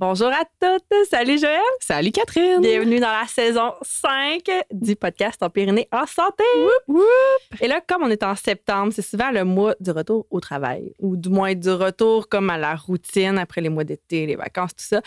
Bonjour 0.00 0.28
à 0.28 0.44
toutes! 0.60 1.08
Salut 1.10 1.40
Joël! 1.40 1.58
Salut 1.80 2.12
Catherine! 2.12 2.60
Bienvenue 2.60 3.00
dans 3.00 3.10
la 3.10 3.26
saison 3.26 3.72
5 3.82 4.48
du 4.70 4.94
podcast 4.94 5.42
En 5.42 5.50
Pyrénées 5.50 5.88
en 5.90 6.06
santé! 6.06 6.44
Et 7.60 7.66
là, 7.66 7.80
comme 7.80 8.04
on 8.04 8.08
est 8.08 8.22
en 8.22 8.36
septembre, 8.36 8.92
c'est 8.94 9.02
souvent 9.02 9.32
le 9.32 9.42
mois 9.42 9.74
du 9.80 9.90
retour 9.90 10.24
au 10.30 10.38
travail, 10.38 10.92
ou 11.00 11.16
du 11.16 11.28
moins 11.30 11.52
du 11.52 11.70
retour 11.70 12.28
comme 12.28 12.48
à 12.48 12.56
la 12.56 12.76
routine 12.76 13.38
après 13.38 13.60
les 13.60 13.70
mois 13.70 13.82
d'été, 13.82 14.24
les 14.24 14.36
vacances, 14.36 14.70
tout 14.76 14.84
ça. 14.84 15.02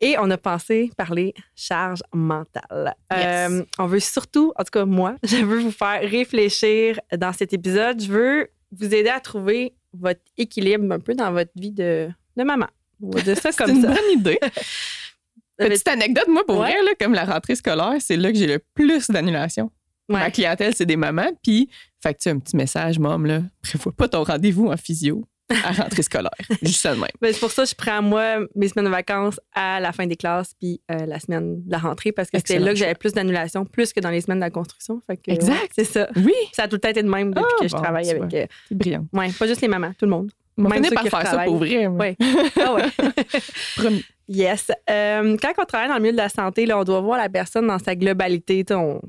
Et 0.00 0.16
on 0.18 0.30
a 0.30 0.38
pensé 0.38 0.90
parler 0.96 1.34
charge 1.54 2.02
mentale. 2.14 2.94
Yes. 3.12 3.50
Euh, 3.50 3.62
on 3.78 3.84
veut 3.84 4.00
surtout, 4.00 4.54
en 4.56 4.64
tout 4.64 4.70
cas 4.70 4.86
moi, 4.86 5.16
je 5.22 5.44
veux 5.44 5.58
vous 5.58 5.70
faire 5.70 6.00
réfléchir 6.00 6.98
dans 7.14 7.34
cet 7.34 7.52
épisode. 7.52 8.00
Je 8.00 8.10
veux 8.10 8.48
vous 8.72 8.94
aider 8.94 9.10
à 9.10 9.20
trouver 9.20 9.74
votre 9.92 10.22
équilibre 10.38 10.90
un 10.94 10.98
peu 10.98 11.12
dans 11.12 11.30
votre 11.30 11.52
vie 11.56 11.72
de, 11.72 12.08
de 12.38 12.42
maman. 12.42 12.68
On 13.02 13.10
va 13.10 13.20
dire 13.22 13.36
ça 13.36 13.52
C'est 13.52 13.58
comme 13.58 13.70
une 13.76 13.82
ça. 13.82 13.88
bonne 13.88 14.10
idée. 14.18 14.38
Petite 15.58 15.88
anecdote, 15.88 16.26
moi, 16.28 16.44
pour 16.46 16.58
Ouais. 16.58 16.72
vrai, 16.72 16.82
là, 16.82 16.90
comme 17.00 17.14
la 17.14 17.24
rentrée 17.24 17.54
scolaire, 17.54 17.94
c'est 18.00 18.16
là 18.16 18.32
que 18.32 18.38
j'ai 18.38 18.46
le 18.48 18.60
plus 18.74 19.08
d'annulations. 19.08 19.70
Ouais. 20.08 20.18
Ma 20.18 20.30
clientèle, 20.30 20.74
c'est 20.74 20.84
des 20.86 20.96
mamans. 20.96 21.30
Puis, 21.42 21.68
fait 22.02 22.12
que 22.14 22.18
tu 22.20 22.28
as 22.28 22.32
un 22.32 22.38
petit 22.38 22.56
message, 22.56 22.98
mom, 22.98 23.24
là, 23.24 23.40
prévois 23.62 23.92
pas 23.92 24.08
ton 24.08 24.24
rendez-vous 24.24 24.66
en 24.66 24.76
physio 24.76 25.24
à 25.62 25.70
rentrée 25.72 26.02
scolaire. 26.02 26.32
Juste 26.62 26.80
ça 26.80 26.94
de 26.94 27.00
même. 27.00 27.08
Ben, 27.20 27.32
c'est 27.32 27.38
pour 27.38 27.50
ça 27.52 27.62
que 27.64 27.68
je 27.70 27.74
prends, 27.76 28.02
moi, 28.02 28.38
mes 28.56 28.66
semaines 28.68 28.86
de 28.86 28.90
vacances 28.90 29.38
à 29.54 29.78
la 29.78 29.92
fin 29.92 30.06
des 30.06 30.16
classes 30.16 30.54
puis 30.58 30.80
euh, 30.90 31.06
la 31.06 31.20
semaine 31.20 31.62
de 31.64 31.70
la 31.70 31.78
rentrée 31.78 32.12
parce 32.12 32.30
que 32.30 32.38
c'était 32.38 32.58
là 32.58 32.70
que 32.72 32.76
j'avais 32.78 32.94
plus 32.94 33.12
d'annulations, 33.12 33.64
plus 33.64 33.92
que 33.92 34.00
dans 34.00 34.10
les 34.10 34.22
semaines 34.22 34.38
de 34.38 34.44
la 34.44 34.50
construction. 34.50 35.00
Fait 35.06 35.16
que, 35.18 35.30
Exact. 35.30 35.52
ouais, 35.52 35.68
c'est 35.74 35.84
ça. 35.84 36.08
Oui, 36.16 36.34
Ça 36.52 36.64
a 36.64 36.68
tout 36.68 36.76
le 36.76 36.80
temps 36.80 36.88
été 36.88 37.02
de 37.02 37.08
même 37.08 37.32
depuis 37.32 37.44
Ah, 37.58 37.62
que 37.62 37.68
je 37.68 37.74
bon, 37.74 37.82
travaille 37.82 38.10
avec. 38.10 38.34
euh, 38.34 38.46
c'est 38.68 38.74
brillant. 38.76 39.06
ouais, 39.12 39.30
pas 39.38 39.46
juste 39.46 39.60
les 39.60 39.68
mamans, 39.68 39.92
tout 39.98 40.06
le 40.06 40.10
monde. 40.10 40.32
On 40.56 40.64
par 40.64 40.80
faire 40.80 41.26
ça 41.26 41.44
pour 41.44 41.56
vrai. 41.56 41.86
Ouais. 41.86 42.16
Ah 42.60 42.74
ouais. 42.74 42.84
Promis. 43.76 44.04
Yes. 44.28 44.70
Euh, 44.88 45.36
quand 45.40 45.52
on 45.58 45.64
travaille 45.64 45.88
dans 45.88 45.96
le 45.96 46.00
milieu 46.00 46.12
de 46.12 46.16
la 46.16 46.28
santé, 46.28 46.64
là, 46.64 46.78
on 46.78 46.84
doit 46.84 47.00
voir 47.00 47.18
la 47.18 47.28
personne 47.28 47.66
dans 47.66 47.78
sa 47.78 47.94
globalité. 47.94 48.64
On, 48.70 49.00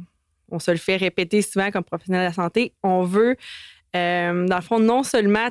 on 0.51 0.59
se 0.59 0.71
le 0.71 0.77
fait 0.77 0.97
répéter 0.97 1.41
souvent 1.41 1.71
comme 1.71 1.83
professionnel 1.83 2.21
de 2.21 2.27
la 2.27 2.33
santé. 2.33 2.73
On 2.83 3.03
veut, 3.03 3.35
euh, 3.95 4.47
dans 4.47 4.55
le 4.55 4.61
fond, 4.61 4.79
non 4.79 5.03
seulement, 5.03 5.47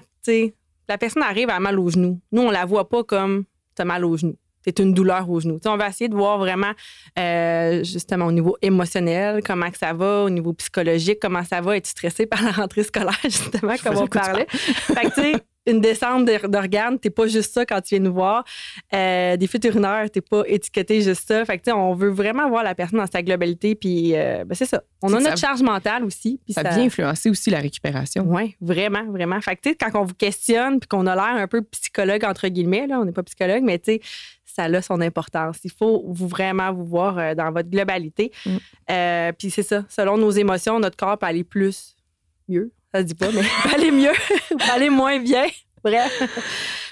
la 0.88 0.98
personne 0.98 1.22
arrive 1.22 1.50
à 1.50 1.60
mal 1.60 1.78
au 1.78 1.88
genou. 1.88 2.20
Nous, 2.32 2.42
on 2.42 2.50
la 2.50 2.64
voit 2.64 2.88
pas 2.88 3.04
comme 3.04 3.44
tu 3.74 3.82
as 3.82 3.84
mal 3.84 4.04
au 4.04 4.16
genou. 4.16 4.36
C'est 4.64 4.78
une 4.78 4.94
douleur 4.94 5.28
au 5.28 5.40
genou. 5.40 5.56
Tu 5.56 5.64
sais, 5.64 5.68
on 5.68 5.76
va 5.76 5.88
essayer 5.88 6.08
de 6.08 6.14
voir 6.14 6.38
vraiment, 6.38 6.72
euh, 7.18 7.84
justement, 7.84 8.26
au 8.26 8.32
niveau 8.32 8.56
émotionnel, 8.62 9.42
comment 9.44 9.70
que 9.70 9.76
ça 9.76 9.92
va, 9.92 10.22
au 10.22 10.30
niveau 10.30 10.54
psychologique, 10.54 11.18
comment 11.20 11.44
ça 11.44 11.60
va, 11.60 11.76
être 11.76 11.86
stressé 11.86 12.24
par 12.24 12.42
la 12.42 12.50
rentrée 12.50 12.82
scolaire, 12.82 13.18
justement, 13.24 13.74
comme 13.82 13.98
on 13.98 14.06
parlait. 14.06 14.46
Fait 14.48 15.10
que, 15.10 15.14
tu 15.14 15.20
sais, 15.20 15.34
une 15.66 15.80
descente 15.80 16.26
de- 16.26 16.46
d'organes, 16.46 16.98
t'es 16.98 17.10
pas 17.10 17.26
juste 17.26 17.52
ça 17.54 17.64
quand 17.64 17.80
tu 17.80 17.94
viens 17.94 18.04
nous 18.04 18.12
voir. 18.12 18.44
Euh, 18.94 19.36
des 19.36 19.46
fuites 19.46 19.64
urinaires, 19.64 20.10
t'es 20.10 20.20
pas 20.20 20.42
étiqueté 20.46 21.00
juste 21.00 21.26
ça. 21.28 21.44
Fait 21.44 21.58
que, 21.58 21.64
tu 21.64 21.70
sais, 21.70 21.72
on 21.76 21.94
veut 21.94 22.10
vraiment 22.10 22.48
voir 22.48 22.62
la 22.62 22.74
personne 22.74 22.98
dans 22.98 23.06
sa 23.10 23.22
globalité. 23.22 23.74
Puis, 23.74 24.14
euh, 24.14 24.44
ben, 24.44 24.54
c'est 24.54 24.66
ça. 24.66 24.82
On 25.02 25.08
a 25.08 25.20
notre 25.20 25.38
ça- 25.38 25.48
charge 25.48 25.62
mentale 25.62 26.04
aussi. 26.04 26.40
Puis 26.44 26.52
Ça 26.54 26.62
vient 26.62 26.84
influencer 26.84 27.30
aussi 27.30 27.50
la 27.50 27.60
récupération. 27.60 28.24
Oui, 28.28 28.56
vraiment, 28.60 29.04
vraiment. 29.10 29.40
Fait 29.40 29.56
que, 29.56 29.62
tu 29.62 29.68
sais, 29.70 29.74
quand 29.76 29.98
on 29.98 30.04
vous 30.04 30.14
questionne 30.14 30.80
puis 30.80 30.88
qu'on 30.88 31.06
a 31.06 31.14
l'air 31.14 31.42
un 31.42 31.46
peu 31.48 31.62
psychologue, 31.62 32.24
entre 32.24 32.48
guillemets, 32.48 32.86
là, 32.86 33.00
on 33.00 33.04
n'est 33.04 33.12
pas 33.12 33.22
psychologue, 33.22 33.62
mais 33.62 33.78
tu 33.78 33.92
sais, 33.94 34.00
ça 34.44 34.64
a 34.64 34.82
son 34.82 35.00
importance. 35.00 35.58
Il 35.64 35.72
faut 35.72 36.04
vous 36.06 36.28
vraiment 36.28 36.72
vous 36.72 36.84
voir 36.84 37.18
euh, 37.18 37.34
dans 37.34 37.50
votre 37.50 37.68
globalité. 37.70 38.30
Mm. 38.46 38.50
Euh, 38.90 39.32
puis 39.32 39.50
c'est 39.50 39.62
ça. 39.64 39.84
Selon 39.88 40.16
nos 40.16 40.30
émotions, 40.30 40.78
notre 40.78 40.96
corps 40.96 41.18
peut 41.18 41.26
aller 41.26 41.42
plus 41.42 41.96
mieux. 42.48 42.70
Ça 42.94 43.00
se 43.00 43.04
dit 43.06 43.14
pas, 43.14 43.26
mais 43.32 43.42
aller 43.74 43.90
mieux, 43.90 44.12
aller 44.72 44.88
moins 44.90 45.18
bien. 45.18 45.46
Bref. 45.82 46.22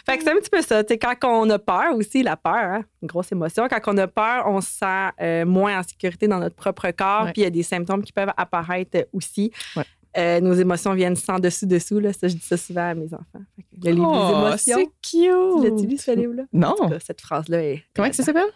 Fait 0.05 0.19
que 0.19 0.25
c'est 0.25 0.31
un 0.33 0.37
petit 0.37 0.51
peu 0.51 0.61
ça. 0.61 0.83
Quand 0.85 1.15
on 1.47 1.49
a 1.51 1.59
peur 1.59 1.95
aussi, 1.97 2.23
la 2.25 2.37
peur, 2.37 2.53
hein, 2.55 2.85
une 3.01 3.07
grosse 3.09 3.31
émotion, 3.33 3.69
quand 3.71 3.81
on 3.87 3.97
a 3.99 4.09
peur, 4.09 4.45
on 4.49 4.61
se 4.61 4.71
sent 4.71 5.09
euh, 5.21 5.47
moins 5.47 5.79
en 5.79 5.83
sécurité 5.85 6.27
dans 6.27 6.41
notre 6.41 6.57
propre 6.57 6.91
corps. 6.91 7.27
Puis 7.27 7.43
il 7.43 7.45
y 7.45 7.47
a 7.47 7.51
des 7.51 7.63
symptômes 7.63 8.03
qui 8.03 8.13
peuvent 8.13 8.33
apparaître 8.37 9.07
aussi. 9.13 9.53
Ouais. 9.77 9.85
Euh, 10.19 10.41
nos 10.41 10.53
émotions 10.53 10.93
viennent 10.93 11.17
sans 11.17 11.39
dessus-dessous. 11.39 12.01
Là. 12.01 12.13
Ça, 12.13 12.27
je 12.29 12.35
dis 12.35 12.41
ça 12.45 12.57
souvent 12.59 12.91
à 12.91 12.95
mes 12.95 13.15
enfants. 13.15 13.45
Le 13.83 13.91
livre 13.93 14.11
Oh, 14.13 14.27
des 14.27 14.39
émotions. 14.73 14.77
c'est 14.77 15.11
cute. 15.21 15.65
L'as-tu 15.73 15.87
lu, 15.87 15.97
ce 15.97 16.11
livre-là? 16.11 16.43
Non. 16.53 16.75
Cas, 16.75 16.99
cette 16.99 17.21
phrase-là 17.23 17.63
est. 17.63 17.83
Comment 17.95 18.11
que 18.11 18.17
ça 18.17 18.25
s'appelle? 18.25 18.51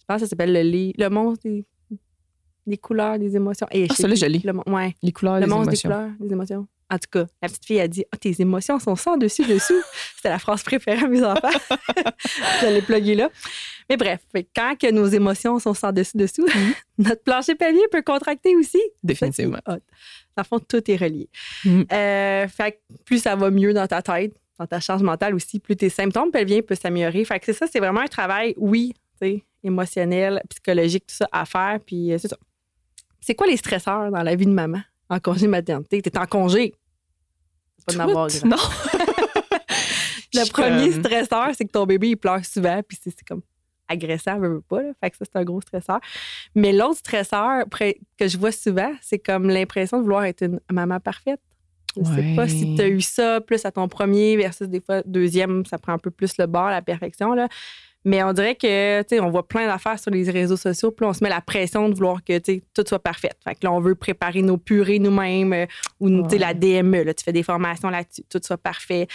Je 0.00 0.04
pense 0.06 0.16
que 0.16 0.26
ça 0.26 0.30
s'appelle 0.30 0.52
le, 0.52 0.60
li- 0.62 0.94
le 0.98 1.08
monstre 1.08 1.44
des, 1.44 1.64
des 2.66 2.76
couleurs 2.76 3.18
des 3.18 3.34
émotions. 3.36 3.66
Et 3.70 3.86
Ah, 3.88 3.94
celui-là, 3.94 4.16
je 4.16 4.26
l'ai. 4.26 4.40
Le, 4.44 4.52
mon- 4.52 4.64
ouais, 4.66 4.94
Les 5.02 5.12
couleurs, 5.12 5.38
le 5.40 5.46
monstre 5.46 5.68
émotions. 5.68 5.88
des 5.88 5.94
couleurs 5.94 6.10
des 6.20 6.32
émotions. 6.32 6.66
En 6.90 6.98
tout 6.98 7.08
cas, 7.10 7.26
la 7.40 7.48
petite 7.48 7.64
fille 7.64 7.80
a 7.80 7.88
dit 7.88 8.04
Ah, 8.12 8.16
tes 8.16 8.40
émotions 8.40 8.78
sont 8.78 8.96
sans 8.96 9.16
dessus 9.16 9.46
dessous. 9.46 9.80
C'était 10.16 10.28
la 10.28 10.38
phrase 10.38 10.62
préférée 10.62 11.04
à 11.04 11.08
mes 11.08 11.22
enfants. 11.22 11.48
je 12.62 12.66
l'ai 12.66 12.82
plugué 12.82 13.14
là. 13.14 13.30
Mais 13.88 13.96
bref, 13.96 14.20
quand 14.54 14.76
que 14.78 14.90
nos 14.90 15.06
émotions 15.06 15.58
sont 15.58 15.74
sans 15.74 15.92
dessus 15.92 16.16
dessous, 16.16 16.46
notre 16.98 17.22
plancher 17.22 17.54
pelvien 17.54 17.82
peut 17.90 18.02
contracter 18.02 18.56
aussi. 18.56 18.80
Définitivement. 19.02 19.60
Dans 19.66 19.78
le 20.36 20.44
fond, 20.44 20.58
tout 20.58 20.90
est 20.90 20.96
relié. 20.96 21.28
Mm. 21.64 21.82
Euh, 21.92 22.48
fait 22.48 22.72
que 22.72 22.96
plus 23.04 23.22
ça 23.22 23.36
va 23.36 23.50
mieux 23.50 23.72
dans 23.72 23.86
ta 23.86 24.02
tête, 24.02 24.34
dans 24.58 24.66
ta 24.66 24.80
charge 24.80 25.02
mentale 25.02 25.34
aussi, 25.34 25.60
plus 25.60 25.76
tes 25.76 25.88
symptômes 25.88 26.30
pelviens 26.30 26.60
peuvent 26.62 26.80
s'améliorer. 26.80 27.24
Fait 27.24 27.38
que 27.38 27.46
c'est 27.46 27.52
ça, 27.52 27.66
c'est 27.70 27.80
vraiment 27.80 28.00
un 28.00 28.08
travail, 28.08 28.54
oui, 28.56 28.94
émotionnel, 29.62 30.42
psychologique, 30.48 31.06
tout 31.06 31.14
ça 31.14 31.28
à 31.32 31.44
faire. 31.44 31.78
Puis 31.84 32.12
euh, 32.12 32.18
c'est 32.18 32.28
ça. 32.28 32.36
C'est 33.20 33.34
quoi 33.34 33.46
les 33.46 33.56
stresseurs 33.56 34.10
dans 34.10 34.22
la 34.22 34.34
vie 34.34 34.46
de 34.46 34.52
maman? 34.52 34.80
En 35.10 35.20
congé 35.20 35.46
maternité? 35.46 36.00
T'es 36.02 36.16
en 36.18 36.26
congé. 36.26 36.74
Pas 37.86 38.02
avoir 38.02 38.28
grand. 38.28 38.48
Non. 38.48 38.56
Le 40.34 40.44
Je 40.44 40.50
premier 40.52 40.90
comme- 40.90 41.02
stresseur, 41.02 41.48
c'est 41.54 41.64
que 41.64 41.72
ton 41.72 41.86
bébé, 41.86 42.10
il 42.10 42.16
pleure 42.16 42.44
souvent, 42.44 42.80
puis 42.86 42.96
c'est 43.02 43.14
comme 43.26 43.42
agressant, 43.88 44.38
veut, 44.38 44.48
veut 44.54 44.60
pas. 44.60 44.82
Là. 44.82 44.90
Fait 45.02 45.10
que 45.10 45.16
ça, 45.16 45.24
c'est 45.24 45.36
un 45.38 45.44
gros 45.44 45.60
stresseur. 45.60 45.98
Mais 46.54 46.72
l'autre 46.72 46.98
stresseur 46.98 47.64
que 48.16 48.28
je 48.28 48.38
vois 48.38 48.52
souvent, 48.52 48.92
c'est 49.02 49.18
comme 49.18 49.48
l'impression 49.48 49.98
de 49.98 50.02
vouloir 50.04 50.24
être 50.24 50.42
une 50.44 50.60
maman 50.70 51.00
parfaite. 51.00 51.40
Je 51.96 52.04
sais 52.04 52.34
pas 52.36 52.46
si 52.46 52.76
tu 52.76 52.82
as 52.82 52.86
eu 52.88 53.00
ça 53.00 53.40
plus 53.40 53.64
à 53.64 53.72
ton 53.72 53.88
premier 53.88 54.36
versus 54.36 54.68
des 54.68 54.80
fois 54.80 55.02
deuxième, 55.04 55.66
ça 55.66 55.76
prend 55.76 55.92
un 55.92 55.98
peu 55.98 56.12
plus 56.12 56.38
le 56.38 56.46
bord, 56.46 56.70
la 56.70 56.82
perfection. 56.82 57.32
Là. 57.34 57.48
Mais 58.04 58.22
on 58.22 58.32
dirait 58.32 58.54
que, 58.54 59.02
tu 59.02 59.08
sais, 59.08 59.20
on 59.20 59.30
voit 59.30 59.46
plein 59.46 59.66
d'affaires 59.66 59.98
sur 59.98 60.10
les 60.10 60.28
réseaux 60.30 60.56
sociaux, 60.56 60.90
puis 60.90 61.04
on 61.04 61.12
se 61.12 61.22
met 61.22 61.28
la 61.28 61.40
pression 61.40 61.88
de 61.88 61.94
vouloir 61.94 62.24
que, 62.24 62.38
tu 62.38 62.54
sais, 62.54 62.62
tout 62.74 62.84
soit 62.86 62.98
parfait. 62.98 63.30
Fait 63.44 63.54
que 63.54 63.60
là, 63.62 63.72
on 63.72 63.80
veut 63.80 63.94
préparer 63.94 64.42
nos 64.42 64.56
purées 64.56 64.98
nous-mêmes, 64.98 65.52
euh, 65.52 65.66
ou, 66.00 66.22
tu 66.22 66.30
sais, 66.30 66.38
la 66.38 66.54
DME, 66.54 67.02
là, 67.02 67.12
tu 67.12 67.22
fais 67.24 67.32
des 67.32 67.42
formations 67.42 67.90
là-dessus, 67.90 68.24
tout 68.30 68.40
soit 68.42 68.56
parfait, 68.56 69.06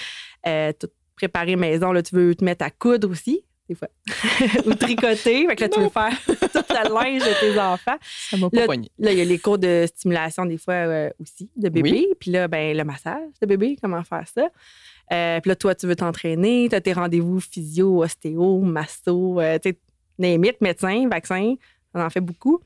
euh, 0.46 0.72
tout 0.80 0.90
préparer 1.16 1.56
maison, 1.56 1.92
là, 1.92 2.04
tu 2.04 2.16
veux 2.16 2.36
te 2.36 2.44
mettre 2.44 2.64
à 2.64 2.70
coudre 2.70 3.10
aussi, 3.10 3.44
des 3.68 3.76
fois, 3.76 3.88
ou 4.66 4.74
tricoter, 4.76 5.48
fait 5.48 5.56
que 5.56 5.62
là, 5.62 5.70
tu 5.70 5.80
veux 5.80 5.90
faire 5.90 6.18
toute 6.28 6.70
la 6.70 6.84
linge 6.84 7.22
de 7.24 7.40
tes 7.40 7.60
enfants. 7.60 7.98
Ça 8.02 8.38
m'a 8.38 8.50
pas 8.50 8.66
poigné. 8.66 8.90
Là, 9.00 9.12
il 9.12 9.18
y 9.18 9.22
a 9.22 9.26
les 9.26 9.40
cours 9.40 9.58
de 9.58 9.86
stimulation 9.88 10.46
des 10.46 10.58
fois 10.58 10.74
euh, 10.74 11.10
aussi, 11.20 11.50
de 11.56 11.70
bébé. 11.70 12.08
Puis 12.20 12.32
là, 12.32 12.48
ben, 12.48 12.76
le 12.78 12.84
massage 12.84 13.32
de 13.42 13.48
bébé, 13.48 13.78
comment 13.82 14.04
faire 14.04 14.28
ça? 14.28 14.48
Euh, 15.12 15.40
puis 15.40 15.50
là, 15.50 15.56
toi, 15.56 15.76
tu 15.76 15.88
veux 15.88 15.96
t'entraîner, 15.96 16.68
tu 16.70 16.76
as 16.76 16.82
tes 16.82 16.94
rendez-vous 16.94 17.40
physio, 17.40 18.04
ostéo, 18.04 18.60
masto, 18.60 19.40
euh, 19.40 19.60
tu 19.60 19.76
sais, 20.20 20.38
médecin, 20.62 21.08
vaccin, 21.08 21.56
on 21.94 22.02
en 22.02 22.10
fait 22.10 22.22
beaucoup. 22.22 22.62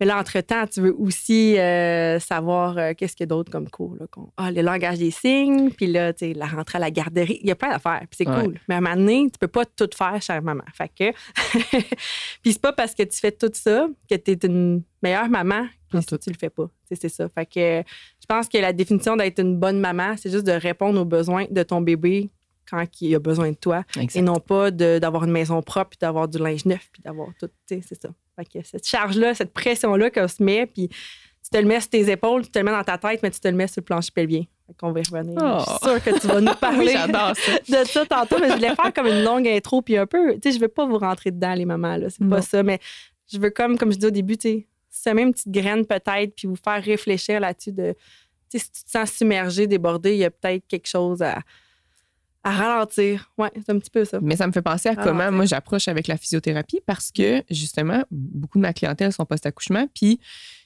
Mais 0.00 0.06
là, 0.06 0.18
entre-temps, 0.18 0.66
tu 0.66 0.80
veux 0.80 0.94
aussi 0.98 1.58
euh, 1.58 2.18
savoir 2.20 2.78
euh, 2.78 2.92
qu'est-ce 2.96 3.16
qu'il 3.16 3.24
y 3.24 3.28
a 3.28 3.34
d'autre 3.34 3.50
comme 3.50 3.68
cours. 3.68 3.96
Là, 3.98 4.06
ah, 4.36 4.50
le 4.52 4.62
langage 4.62 4.98
des 4.98 5.10
signes, 5.10 5.70
puis 5.70 5.86
là, 5.88 6.12
tu 6.12 6.26
sais, 6.28 6.32
la 6.34 6.46
rentrée 6.46 6.76
à 6.76 6.80
la 6.80 6.90
garderie. 6.90 7.38
Il 7.42 7.48
y 7.48 7.50
a 7.50 7.56
plein 7.56 7.70
d'affaires, 7.70 8.00
puis 8.08 8.16
c'est 8.18 8.28
Ouais. 8.28 8.44
cool. 8.44 8.60
Mais 8.68 8.76
à 8.76 8.78
un 8.78 8.80
moment 8.80 8.96
donné, 8.96 9.28
tu 9.32 9.38
peux 9.38 9.48
pas 9.48 9.64
tout 9.64 9.90
faire, 9.96 10.20
chère 10.22 10.42
maman. 10.42 10.62
Fait 10.72 10.88
que... 10.88 11.12
puis 12.42 12.52
c'est 12.52 12.60
pas 12.60 12.72
parce 12.72 12.94
que 12.94 13.02
tu 13.02 13.18
fais 13.18 13.32
tout 13.32 13.50
ça 13.52 13.88
que 14.08 14.14
tu 14.14 14.30
es 14.32 14.38
une 14.44 14.82
meilleure 15.02 15.28
maman 15.28 15.66
que 15.90 16.00
si 16.00 16.06
tout. 16.06 16.18
tu 16.18 16.30
le 16.30 16.36
fais 16.38 16.50
pas. 16.50 16.68
C'est 16.92 17.08
ça. 17.08 17.28
Fait 17.28 17.46
que 17.46 17.82
je 18.20 18.26
pense 18.28 18.48
que 18.48 18.58
la 18.58 18.72
définition 18.72 19.16
d'être 19.16 19.38
une 19.40 19.56
bonne 19.58 19.80
maman, 19.80 20.14
c'est 20.16 20.30
juste 20.30 20.46
de 20.46 20.52
répondre 20.52 21.00
aux 21.00 21.04
besoins 21.04 21.46
de 21.50 21.62
ton 21.62 21.80
bébé 21.80 22.30
quand 22.68 22.84
il 23.00 23.14
a 23.14 23.18
besoin 23.18 23.50
de 23.50 23.56
toi 23.56 23.84
Exact. 23.98 24.16
et 24.18 24.22
non 24.22 24.40
pas 24.40 24.70
d'avoir 24.70 25.24
une 25.24 25.32
maison 25.32 25.62
propre, 25.62 25.90
puis 25.90 25.98
d'avoir 26.00 26.28
du 26.28 26.38
linge 26.38 26.64
neuf, 26.64 26.88
puis 26.92 27.02
d'avoir 27.02 27.28
tout. 27.38 27.48
C'est 27.66 27.82
ça. 27.82 28.08
Fait 28.36 28.44
que 28.44 28.66
cette 28.66 28.86
charge-là, 28.86 29.34
cette 29.34 29.52
pression-là 29.52 30.10
qu'on 30.10 30.28
se 30.28 30.42
met, 30.42 30.66
puis 30.66 30.88
tu 30.88 31.50
te 31.50 31.56
le 31.56 31.64
mets 31.64 31.80
sur 31.80 31.90
tes 31.90 32.10
épaules, 32.10 32.44
tu 32.44 32.50
te 32.50 32.58
le 32.58 32.64
mets 32.64 32.70
dans 32.70 32.84
ta 32.84 32.98
tête, 32.98 33.22
mais 33.22 33.30
tu 33.30 33.40
te 33.40 33.48
le 33.48 33.54
mets 33.54 33.66
sur 33.66 33.80
le 33.80 33.84
plancher 33.84 34.10
pelvien. 34.14 34.44
Qu'on 34.78 34.92
va 34.92 35.00
y 35.00 35.02
revenir. 35.02 35.38
Oh. 35.40 35.58
Je 35.60 35.64
suis 35.64 35.78
sûre 35.82 36.04
que 36.04 36.20
tu 36.20 36.26
vas 36.26 36.40
nous 36.42 36.54
parler 36.60 36.92
de 37.68 37.84
ça 37.86 38.04
tantôt, 38.04 38.36
mais 38.38 38.50
je 38.50 38.54
voulais 38.54 38.74
faire 38.74 38.92
comme 38.94 39.06
une 39.06 39.24
longue 39.24 39.48
intro, 39.48 39.80
puis 39.80 39.96
un 39.96 40.06
peu, 40.06 40.34
tu 40.34 40.40
sais, 40.42 40.56
je 40.56 40.60
veux 40.60 40.68
pas 40.68 40.84
vous 40.84 40.98
rentrer 40.98 41.30
dedans, 41.30 41.54
les 41.54 41.64
mamans, 41.64 41.96
là, 41.96 42.10
c'est 42.10 42.28
pas 42.28 42.42
ça, 42.42 42.62
mais 42.62 42.78
je 43.32 43.38
veux 43.38 43.50
comme, 43.50 43.78
comme 43.78 43.92
je 43.92 43.98
dis 43.98 44.06
au 44.06 44.10
début, 44.10 44.36
tu 44.36 44.48
sais, 44.48 44.66
semer 44.90 45.22
une 45.22 45.32
petite 45.32 45.50
graine 45.50 45.86
peut-être, 45.86 46.34
puis 46.34 46.46
vous 46.46 46.56
faire 46.56 46.82
réfléchir 46.82 47.40
là-dessus 47.40 47.72
de 47.72 47.94
tu 48.50 48.58
sais, 48.58 48.64
si 48.64 48.72
tu 48.72 48.84
te 48.84 48.90
sens 48.90 49.10
submergé, 49.10 49.66
débordé, 49.66 50.12
il 50.12 50.18
y 50.18 50.24
a 50.24 50.30
peut-être 50.30 50.66
quelque 50.66 50.86
chose 50.86 51.22
à, 51.22 51.38
à 52.48 52.52
ralentir. 52.52 53.30
Ouais, 53.36 53.50
c'est 53.54 53.70
un 53.70 53.78
petit 53.78 53.90
peu 53.90 54.04
ça. 54.04 54.18
Mais 54.22 54.36
ça 54.36 54.46
me 54.46 54.52
fait 54.52 54.62
penser 54.62 54.88
à 54.88 54.96
comment 54.96 55.30
moi 55.30 55.44
j'approche 55.44 55.88
avec 55.88 56.06
la 56.08 56.16
physiothérapie 56.16 56.80
parce 56.86 57.12
que 57.12 57.42
justement, 57.50 58.02
beaucoup 58.10 58.58
de 58.58 58.62
ma 58.62 58.72
clientèle 58.72 59.12
sont 59.12 59.26
post-accouchement, 59.26 59.86
puis 59.94 60.18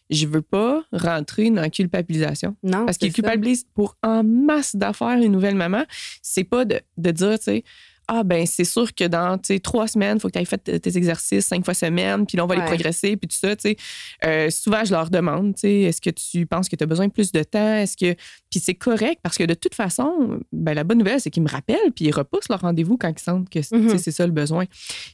je 0.09 0.27
veux 0.27 0.43
pas 0.43 0.83
rentrer 0.93 1.51
dans 1.51 1.63
la 1.63 1.71
culpabilisation. 1.71 2.57
Non, 2.63 2.85
Parce 2.85 2.99
qu'ils 2.99 3.13
culpabilisent 3.13 3.67
pour 3.75 3.97
en 4.03 4.23
masse 4.23 4.77
d'affaires 4.77 5.19
une 5.19 5.33
nouvelle 5.33 5.55
maman. 5.55 5.85
C'est 6.21 6.45
pas 6.45 6.65
de, 6.65 6.81
de 6.99 7.11
dire, 7.11 7.39
tu 7.39 7.45
sais, 7.45 7.65
ah 8.09 8.23
ben 8.25 8.47
c'est 8.47 8.65
sûr 8.65 8.95
que 8.95 9.05
dans 9.05 9.39
trois 9.63 9.87
semaines, 9.89 10.17
il 10.17 10.21
faut 10.21 10.29
que 10.29 10.33
tu 10.33 10.39
aies 10.41 10.45
fait 10.45 10.59
tes 10.81 10.97
exercices 10.97 11.47
cinq 11.47 11.65
fois 11.65 11.75
semaine, 11.75 12.27
puis 12.27 12.37
là, 12.37 12.45
on 12.45 12.47
va 12.47 12.55
les 12.57 12.63
progresser, 12.65 13.17
puis 13.17 13.29
tout 13.29 13.37
ça, 13.37 13.55
tu 13.57 13.71
sais. 13.71 13.77
Euh, 14.25 14.51
souvent, 14.51 14.85
je 14.85 14.93
leur 14.93 15.11
demande, 15.11 15.55
tu 15.55 15.61
sais, 15.63 15.81
est-ce 15.83 16.01
que 16.01 16.11
tu 16.11 16.47
penses 16.47 16.69
que 16.69 16.77
tu 16.77 16.85
as 16.85 16.87
besoin 16.87 17.07
de 17.07 17.13
plus 17.13 17.33
de 17.33 17.43
temps? 17.43 17.77
Est-ce 17.77 17.97
que... 17.97 18.15
Puis 18.51 18.61
c'est 18.61 18.75
correct, 18.75 19.21
parce 19.23 19.39
que 19.39 19.45
de 19.45 19.55
toute 19.55 19.75
façon, 19.75 20.41
ben, 20.53 20.75
la 20.75 20.85
bonne 20.85 20.99
nouvelle, 20.99 21.21
c'est 21.21 21.31
qu'ils 21.31 21.43
me 21.43 21.49
rappellent, 21.49 21.93
puis 21.95 22.07
ils 22.07 22.13
repoussent 22.15 22.49
leur 22.49 22.61
rendez-vous 22.61 22.97
quand 22.97 23.09
ils 23.09 23.23
sentent 23.23 23.49
que 23.49 23.61
Mhm. 23.75 23.99
c'est 23.99 24.11
ça 24.11 24.27
le 24.27 24.33
besoin. 24.33 24.65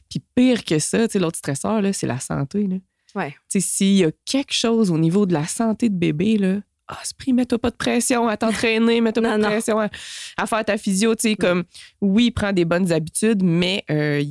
Puis 0.09 0.21
pire 0.35 0.65
que 0.65 0.79
ça, 0.79 1.07
tu 1.07 1.13
sais, 1.13 1.19
l'autre 1.19 1.37
stresseur, 1.37 1.81
là, 1.81 1.93
c'est 1.93 2.07
la 2.07 2.19
santé, 2.19 2.67
là. 2.67 2.75
Ouais. 3.15 3.31
Tu 3.49 3.59
sais, 3.59 3.67
s'il 3.67 3.95
y 3.97 4.03
a 4.03 4.11
quelque 4.25 4.53
chose 4.53 4.91
au 4.91 4.97
niveau 4.97 5.25
de 5.25 5.33
la 5.33 5.47
santé 5.47 5.89
de 5.89 5.95
bébé, 5.95 6.37
là, 6.37 6.57
ah, 6.91 6.97
Sprit, 7.03 7.33
mets-toi 7.33 7.59
pas 7.59 7.69
de 7.69 7.75
pression 7.75 8.27
à 8.27 8.35
t'entraîner, 8.35 8.99
mets-toi 8.99 9.21
pas 9.23 9.37
de 9.37 9.41
non. 9.43 9.49
pression 9.49 9.79
à, 9.79 9.89
à 10.37 10.45
faire 10.47 10.65
ta 10.65 10.77
physio. 10.77 11.13
Tu 11.15 11.29
sais, 11.29 11.35
comme, 11.35 11.63
oui, 12.01 12.31
prends 12.31 12.51
des 12.51 12.65
bonnes 12.65 12.91
habitudes, 12.91 13.43
mais 13.43 13.83
euh, 13.91 14.23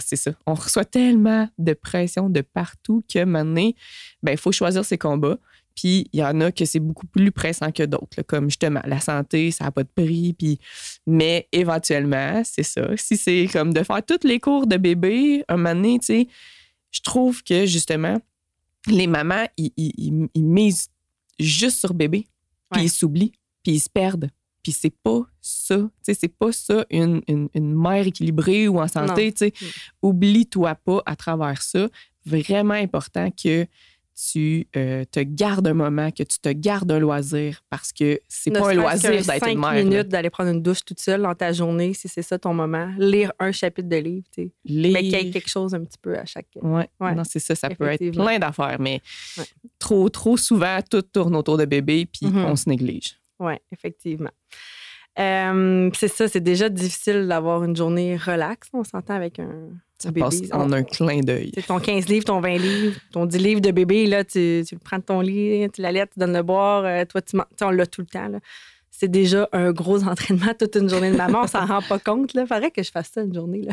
c'est 0.00 0.16
ça. 0.16 0.32
On 0.46 0.54
reçoit 0.54 0.84
tellement 0.84 1.48
de 1.56 1.72
pression 1.72 2.28
de 2.28 2.40
partout 2.40 3.04
que 3.12 3.24
maintenant, 3.24 3.70
ben, 4.22 4.32
il 4.32 4.38
faut 4.38 4.52
choisir 4.52 4.84
ses 4.84 4.98
combats. 4.98 5.38
Puis 5.76 6.08
il 6.12 6.20
y 6.20 6.24
en 6.24 6.40
a 6.40 6.52
que 6.52 6.64
c'est 6.64 6.78
beaucoup 6.78 7.06
plus 7.06 7.32
pressant 7.32 7.72
que 7.72 7.82
d'autres, 7.82 8.22
comme 8.22 8.48
justement 8.48 8.80
la 8.84 9.00
santé, 9.00 9.50
ça 9.50 9.64
n'a 9.64 9.70
pas 9.72 9.82
de 9.82 9.88
prix. 9.88 10.32
Puis, 10.38 10.60
mais 11.06 11.48
éventuellement, 11.50 12.42
c'est 12.44 12.62
ça. 12.62 12.88
Si 12.96 13.16
c'est 13.16 13.48
comme 13.52 13.72
de 13.72 13.82
faire 13.82 14.04
tous 14.04 14.24
les 14.26 14.38
cours 14.38 14.66
de 14.68 14.76
bébé, 14.76 15.44
un 15.48 15.56
moment 15.56 15.74
donné, 15.74 15.98
tu 15.98 16.06
sais, 16.06 16.28
je 16.92 17.00
trouve 17.00 17.42
que 17.42 17.66
justement, 17.66 18.18
les 18.86 19.06
mamans, 19.08 19.46
ils, 19.56 19.72
ils- 19.76 19.92
ils- 19.96 20.28
ils 20.34 20.44
misent 20.44 20.88
juste 21.38 21.78
sur 21.78 21.94
bébé, 21.94 22.26
puis 22.70 22.80
Ouais. 22.80 22.86
ils 22.86 22.90
s'oublient, 22.90 23.32
puis 23.62 23.72
ils 23.74 23.80
se 23.80 23.88
perdent. 23.90 24.30
Puis 24.62 24.72
c'est 24.72 24.94
pas 25.02 25.20
ça. 25.42 25.76
Tu 25.76 25.88
sais, 26.02 26.14
c'est 26.14 26.28
pas 26.34 26.50
ça 26.52 26.86
une, 26.90 27.20
une- 27.28 27.48
une 27.54 27.74
mère 27.74 28.06
équilibrée 28.06 28.66
ou 28.68 28.80
en 28.80 28.88
santé. 28.88 29.30
tu 29.32 29.38
sais. 29.50 29.52
Mm. 29.60 29.66
Oublie-toi 30.02 30.74
pas 30.76 31.02
à 31.04 31.16
travers 31.16 31.60
ça. 31.62 31.88
Vraiment 32.24 32.72
important 32.74 33.30
que 33.30 33.66
tu 34.16 34.68
euh, 34.76 35.04
te 35.10 35.18
gardes 35.20 35.66
un 35.66 35.74
moment, 35.74 36.12
que 36.12 36.22
tu 36.22 36.38
te 36.38 36.48
gardes 36.50 36.90
un 36.92 37.00
loisir 37.00 37.64
parce 37.68 37.92
que 37.92 38.20
c'est 38.28 38.52
pas 38.52 38.70
un 38.70 38.74
loisir 38.74 39.10
d'être 39.10 39.48
une 39.48 39.58
mère. 39.58 39.72
là. 39.74 39.82
minutes 39.82 40.08
d'aller 40.08 40.30
prendre 40.30 40.50
une 40.50 40.62
douche 40.62 40.84
toute 40.84 41.00
seule 41.00 41.22
dans 41.22 41.34
ta 41.34 41.52
journée, 41.52 41.94
si 41.94 42.06
c'est 42.06 42.22
ça 42.22 42.38
ton 42.38 42.54
moment. 42.54 42.94
Lire 42.96 43.32
un 43.40 43.50
chapitre 43.50 43.88
de 43.88 43.96
livre, 43.96 44.24
tu 44.32 44.44
sais. 44.44 44.50
Lire. 44.64 44.92
Mais 44.92 45.00
qu'il 45.02 45.10
y 45.10 45.14
ait 45.16 45.30
quelque 45.32 45.50
chose 45.50 45.74
un 45.74 45.82
petit 45.84 45.98
peu 46.00 46.16
à 46.16 46.24
chaque. 46.26 46.46
Ouais. 46.62 46.88
Ouais. 47.00 47.14
Non, 47.16 47.24
c'est 47.28 47.40
ça. 47.40 47.56
Ça 47.56 47.68
peut 47.70 47.88
être 47.88 48.08
plein 48.12 48.38
d'affaires, 48.38 48.76
mais 48.78 49.02
Ouais. 49.36 49.44
Trop, 49.84 50.08
trop 50.08 50.36
souvent, 50.36 50.78
tout 50.90 51.02
tourne 51.02 51.36
autour 51.36 51.56
de 51.58 51.64
bébé, 51.66 52.06
puis 52.06 52.26
Mhm. 52.30 52.44
on 52.46 52.56
se 52.56 52.68
néglige. 52.68 53.18
Oui, 53.38 53.54
effectivement. 53.72 54.30
Euh, 55.18 55.90
c'est 55.94 56.08
ça, 56.08 56.26
c'est 56.28 56.40
déjà 56.42 56.68
difficile 56.68 57.26
d'avoir 57.28 57.62
une 57.64 57.76
journée 57.76 58.16
relax. 58.16 58.68
On 58.72 58.82
s'entend 58.82 59.14
avec 59.14 59.38
un, 59.38 59.68
Ça 59.98 60.08
bébé. 60.10 60.20
passe 60.22 60.40
en 60.52 60.72
un 60.72 60.82
clin 60.82 61.20
d'œil. 61.20 61.52
ton 61.68 61.78
15 61.78 62.08
livres, 62.08 62.24
ton 62.24 62.40
20 62.40 62.56
livres, 62.58 62.96
ton 63.12 63.24
10 63.26 63.38
livres 63.38 63.60
de 63.60 63.70
bébé, 63.70 64.06
là, 64.06 64.24
tu, 64.24 64.64
tu 64.66 64.74
le 64.74 64.80
prends 64.82 64.98
de 64.98 65.04
ton 65.04 65.20
lit, 65.20 65.68
tu 65.72 65.82
l'allaites, 65.82 66.10
tu 66.14 66.18
donnes 66.20 66.32
le 66.32 66.42
boire, 66.42 66.84
euh, 66.84 67.04
toi, 67.04 67.20
tu, 67.22 67.36
on 67.62 67.70
l'a 67.70 67.86
tout 67.86 68.00
le 68.00 68.06
temps. 68.08 68.28
là. 68.28 68.38
C'est 68.96 69.08
déjà 69.10 69.48
un 69.52 69.72
gros 69.72 70.04
entraînement 70.08 70.54
toute 70.56 70.76
une 70.76 70.88
journée 70.88 71.10
de 71.10 71.16
maman. 71.16 71.40
On 71.42 71.46
s'en 71.48 71.66
rend 71.66 71.82
pas 71.82 71.98
compte. 71.98 72.32
Là. 72.34 72.46
Faudrait 72.46 72.70
que 72.70 72.82
je 72.82 72.90
fasse 72.92 73.10
ça 73.12 73.22
une 73.22 73.34
journée. 73.34 73.62
Là. 73.62 73.72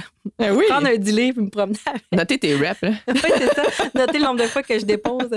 Oui! 0.52 0.66
Prendre 0.68 0.88
un 0.88 0.98
10 0.98 1.12
livres 1.16 1.40
et 1.40 1.44
me 1.44 1.50
promener 1.50 1.78
avec. 1.86 2.04
Notez 2.12 2.40
tes 2.40 2.56
reps, 2.56 2.82
là. 2.82 2.92
Oui, 3.08 3.20
c'est 3.38 3.54
ça. 3.54 3.64
Noter 3.94 4.18
le 4.18 4.24
nombre 4.26 4.42
de 4.42 4.48
fois 4.48 4.64
que 4.64 4.78
je 4.80 4.84
dépose. 4.86 5.30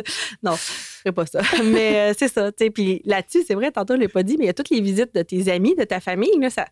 Non, 0.42 0.52
je 0.52 0.56
ferais 1.02 1.12
pas 1.12 1.26
ça. 1.26 1.40
Mais 1.64 2.10
euh, 2.10 2.14
c'est 2.18 2.28
ça. 2.28 2.50
tu 2.50 2.64
sais. 2.64 2.70
Puis 2.70 3.02
là-dessus, 3.04 3.42
c'est 3.46 3.54
vrai, 3.54 3.70
tantôt, 3.70 3.94
je 3.94 4.00
l'ai 4.00 4.08
pas 4.08 4.22
dit, 4.22 4.36
mais 4.38 4.44
il 4.44 4.46
y 4.46 4.50
a 4.50 4.54
toutes 4.54 4.70
les 4.70 4.80
visites 4.80 5.14
de 5.14 5.20
tes 5.22 5.50
amis, 5.52 5.74
de 5.76 5.84
ta 5.84 6.00
famille. 6.00 6.30
Là, 6.40 6.48
ça, 6.48 6.64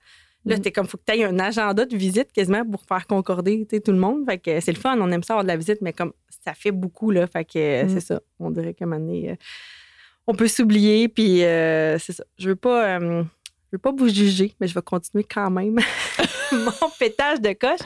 là 0.46 0.56
Mhm. 0.56 0.62
t'es 0.62 0.72
comme, 0.72 0.86
faut 0.86 0.96
que 0.96 1.04
tu 1.06 1.18
aies 1.18 1.24
un 1.24 1.38
agenda 1.38 1.84
de 1.84 1.94
visite 1.96 2.32
quasiment 2.32 2.64
pour 2.64 2.82
faire 2.84 3.06
concorder 3.06 3.66
tout 3.66 3.92
le 3.92 3.98
monde. 3.98 4.24
Fait 4.26 4.38
que 4.38 4.58
c'est 4.60 4.72
le 4.72 4.78
fun. 4.78 4.96
On 4.98 5.10
aime 5.12 5.22
ça 5.22 5.34
avoir 5.34 5.44
de 5.44 5.48
la 5.48 5.56
visite, 5.58 5.78
mais 5.82 5.92
comme 5.92 6.12
ça 6.46 6.54
fait 6.54 6.72
beaucoup. 6.72 7.10
Là, 7.10 7.26
fait 7.26 7.44
que 7.44 7.58
euh, 7.58 7.82
Mhm. 7.84 7.88
c'est 7.90 8.00
ça. 8.00 8.20
On 8.40 8.50
dirait 8.50 8.72
qu'à 8.72 8.86
un 8.86 8.88
moment 8.88 9.00
donné, 9.04 9.30
euh, 9.32 9.34
on 10.26 10.34
peut 10.34 10.48
s'oublier. 10.48 11.08
Puis 11.08 11.44
euh, 11.44 11.98
c'est 11.98 12.12
ça. 12.12 12.24
Je 12.38 12.48
veux 12.50 12.56
pas. 12.56 12.98
euh, 13.00 13.22
je 13.72 13.76
veux 13.76 13.80
pas 13.80 13.92
vous 13.92 14.08
juger, 14.08 14.54
mais 14.60 14.66
je 14.68 14.74
vais 14.74 14.82
continuer 14.82 15.24
quand 15.24 15.50
même 15.50 15.78
mon 16.52 16.90
pétage 16.98 17.40
de 17.40 17.54
coche. 17.54 17.80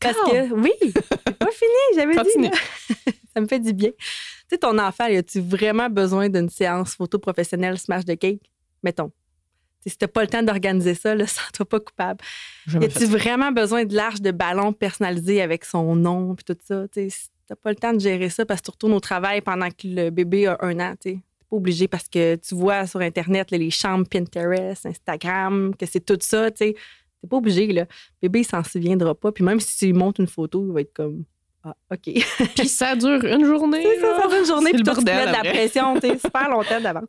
Parce 0.00 0.16
que, 0.16 0.52
oui, 0.54 0.72
c'est 0.82 1.38
pas 1.38 1.50
fini, 1.52 1.94
j'avais 1.94 2.14
dit. 2.16 2.50
Ça 3.34 3.40
me 3.40 3.46
fait 3.46 3.60
du 3.60 3.72
bien. 3.72 3.90
Tu 3.90 4.06
sais, 4.48 4.58
ton 4.58 4.76
enfant, 4.80 5.04
as-tu 5.04 5.40
vraiment 5.40 5.88
besoin 5.88 6.28
d'une 6.28 6.48
séance 6.48 6.96
photo 6.96 7.20
professionnelle 7.20 7.78
smash 7.78 8.04
de 8.04 8.14
cake? 8.14 8.42
Mettons. 8.82 9.10
Tu 9.10 9.84
sais, 9.84 9.90
si 9.90 9.98
t'as 9.98 10.08
pas 10.08 10.22
le 10.22 10.26
temps 10.26 10.42
d'organiser 10.42 10.94
ça, 10.94 11.14
là, 11.14 11.24
sens-toi 11.28 11.64
pas 11.64 11.78
coupable. 11.78 12.18
Y 12.66 12.70
Jamais 12.72 12.86
a-tu 12.86 13.04
vraiment 13.04 13.52
besoin 13.52 13.84
de 13.84 13.94
l'arche 13.94 14.20
de 14.20 14.32
ballon 14.32 14.72
personnalisé 14.72 15.42
avec 15.42 15.64
son 15.64 15.94
nom 15.94 16.34
puis 16.34 16.44
tout 16.44 16.58
ça? 16.66 16.86
Si 16.92 17.28
t'as 17.46 17.54
pas 17.54 17.70
le 17.70 17.76
temps 17.76 17.92
de 17.92 18.00
gérer 18.00 18.30
ça 18.30 18.44
parce 18.44 18.60
que 18.60 18.64
tu 18.64 18.70
retournes 18.72 18.94
au 18.94 19.00
travail 19.00 19.42
pendant 19.42 19.68
que 19.68 19.84
le 19.86 20.10
bébé 20.10 20.48
a 20.48 20.58
un 20.60 20.80
an, 20.80 20.94
tu 21.00 21.10
sais. 21.10 21.14
T'es 21.14 21.20
pas 21.50 21.56
obligé 21.56 21.88
parce 21.88 22.08
que 22.08 22.36
tu 22.36 22.54
vois 22.54 22.86
sur 22.86 23.00
Internet 23.00 23.50
là, 23.50 23.58
les 23.58 23.70
chambres 23.70 24.06
Pinterest, 24.08 24.86
Instagram, 24.86 25.74
que 25.76 25.84
c'est 25.86 26.00
tout 26.04 26.18
ça, 26.20 26.50
tu 26.50 26.58
sais. 26.58 26.74
T'es 27.20 27.28
pas 27.28 27.36
obligé, 27.36 27.66
là. 27.66 27.82
Le 28.22 28.28
bébé, 28.28 28.40
il 28.40 28.44
s'en 28.44 28.64
souviendra 28.64 29.14
pas. 29.14 29.30
Puis 29.32 29.44
même 29.44 29.60
si 29.60 29.76
tu 29.76 29.84
lui 29.86 29.92
montres 29.92 30.20
une 30.20 30.26
photo, 30.26 30.64
il 30.66 30.72
va 30.72 30.80
être 30.80 30.94
comme 30.94 31.24
Ah, 31.62 31.76
OK. 31.92 32.00
Puis 32.56 32.68
ça 32.68 32.96
dure 32.96 33.22
une 33.24 33.44
journée. 33.44 33.82
C'est 33.82 34.00
ça, 34.00 34.26
fait 34.30 34.38
une 34.40 34.46
journée, 34.46 34.70
puis 34.72 34.82
toi, 34.82 34.94
tu 34.96 35.04
te 35.04 35.10
mets 35.10 35.26
de 35.26 35.32
la 35.32 35.40
pression, 35.52 35.94
tu 36.00 36.08
sais, 36.08 36.16
super 36.24 36.48
longtemps 36.48 36.80
d'avance. 36.80 37.08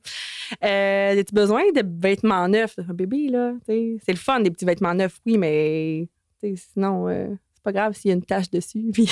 Euh, 0.63 1.17
As-tu 1.19 1.33
besoin 1.33 1.63
de 1.73 1.81
vêtements 1.85 2.45
neufs? 2.49 2.75
Un 2.79 2.93
bébé, 2.93 3.29
là, 3.29 3.53
tu 3.65 3.71
sais, 3.73 3.95
c'est 4.05 4.11
le 4.11 4.17
fun, 4.17 4.41
des 4.41 4.51
petits 4.51 4.65
vêtements 4.65 4.93
neufs, 4.93 5.17
oui, 5.25 5.37
mais 5.37 6.09
sinon, 6.55 7.07
euh, 7.07 7.27
c'est 7.53 7.63
pas 7.63 7.71
grave 7.71 7.93
s'il 7.93 8.09
y 8.09 8.11
a 8.11 8.15
une 8.15 8.25
tache 8.25 8.49
dessus, 8.49 8.89
puis 8.93 9.07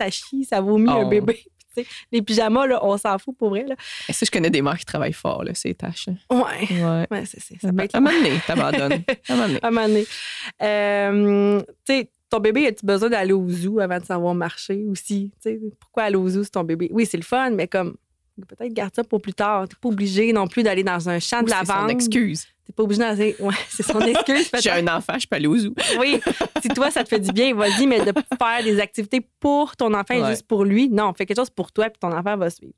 ça 0.00 0.10
chie, 0.10 0.44
ça 0.44 0.60
vomit 0.60 0.90
un 0.90 1.04
Oh. 1.04 1.08
bébé. 1.08 1.44
Les 2.12 2.22
pyjamas, 2.22 2.66
là, 2.66 2.78
on 2.84 2.96
s'en 2.96 3.18
fout 3.18 3.36
pour 3.36 3.50
vrai. 3.50 3.64
Là. 3.66 3.74
Et 4.08 4.12
ça, 4.12 4.24
je 4.26 4.30
connais 4.30 4.50
des 4.50 4.62
mères 4.62 4.78
qui 4.78 4.84
travaillent 4.84 5.12
fort, 5.12 5.44
là, 5.44 5.52
ces 5.54 5.74
tâches. 5.74 6.06
là. 6.06 6.14
Ouais, 6.30 6.42
Ouais. 6.70 7.06
ouais 7.10 7.24
c'est, 7.26 7.40
c'est, 7.40 7.60
ça 7.60 7.72
peut 7.72 7.82
être 7.84 7.94
à 7.94 7.98
un 7.98 8.00
moment 8.00 8.16
donné, 8.16 8.32
t'abandonnes. 8.46 9.02
À 9.28 9.32
un 9.32 9.36
moment 9.36 9.46
donné. 9.48 9.60
à 9.62 9.66
un 9.66 9.70
moment 9.70 9.88
donné. 9.88 10.06
Euh, 10.62 11.60
tu 11.84 11.94
sais, 11.94 12.10
ton 12.30 12.40
bébé, 12.40 12.66
as-tu 12.66 12.84
besoin 12.84 13.08
d'aller 13.10 13.32
au 13.32 13.48
zoo 13.48 13.78
avant 13.80 13.98
de 13.98 14.04
savoir 14.04 14.34
marcher 14.34 14.84
aussi? 14.88 15.30
Pourquoi 15.80 16.04
aller 16.04 16.16
au 16.16 16.28
zoo 16.28 16.42
si 16.44 16.50
ton 16.50 16.64
bébé? 16.64 16.88
Oui, 16.92 17.06
c'est 17.06 17.16
le 17.16 17.22
fun, 17.22 17.50
mais 17.50 17.68
comme 17.68 17.96
peut-être 18.48 18.72
garde 18.74 18.94
ça 18.94 19.04
pour 19.04 19.20
plus 19.22 19.32
tard. 19.32 19.66
T'es 19.68 19.76
pas 19.80 19.88
obligé 19.88 20.32
non 20.32 20.46
plus 20.46 20.62
d'aller 20.62 20.82
dans 20.84 21.08
un 21.08 21.18
champ 21.20 21.42
de 21.42 21.48
C'est 21.48 21.54
son 21.64 21.72
lavande. 21.72 21.90
excuse. 21.90 22.46
T'es 22.66 22.72
pas 22.72 22.82
obligé 22.82 22.98
d'aller. 22.98 23.36
Ouais, 23.38 23.54
c'est 23.68 23.84
son 23.84 24.00
excuse. 24.00 24.50
J'ai 24.60 24.70
un 24.72 24.88
enfant, 24.88 25.16
je 25.18 25.26
peux 25.28 25.36
aller 25.36 25.46
au 25.46 25.56
zoo. 25.56 25.72
Oui, 26.00 26.20
si 26.60 26.68
toi, 26.68 26.90
ça 26.90 27.04
te 27.04 27.08
fait 27.08 27.20
du 27.20 27.30
bien, 27.32 27.54
vas-y, 27.54 27.86
mais 27.86 28.00
de 28.00 28.12
faire 28.38 28.64
des 28.64 28.80
activités 28.80 29.20
pour 29.38 29.76
ton 29.76 29.94
enfant 29.94 30.14
et 30.14 30.22
Ouais. 30.22 30.30
juste 30.30 30.46
pour 30.48 30.64
lui, 30.64 30.88
non, 30.88 31.12
fais 31.14 31.26
quelque 31.26 31.36
chose 31.38 31.50
pour 31.50 31.70
toi, 31.70 31.84
puis 31.90 32.00
ton 32.00 32.10
enfant 32.12 32.36
va 32.36 32.50
suivre. 32.50 32.72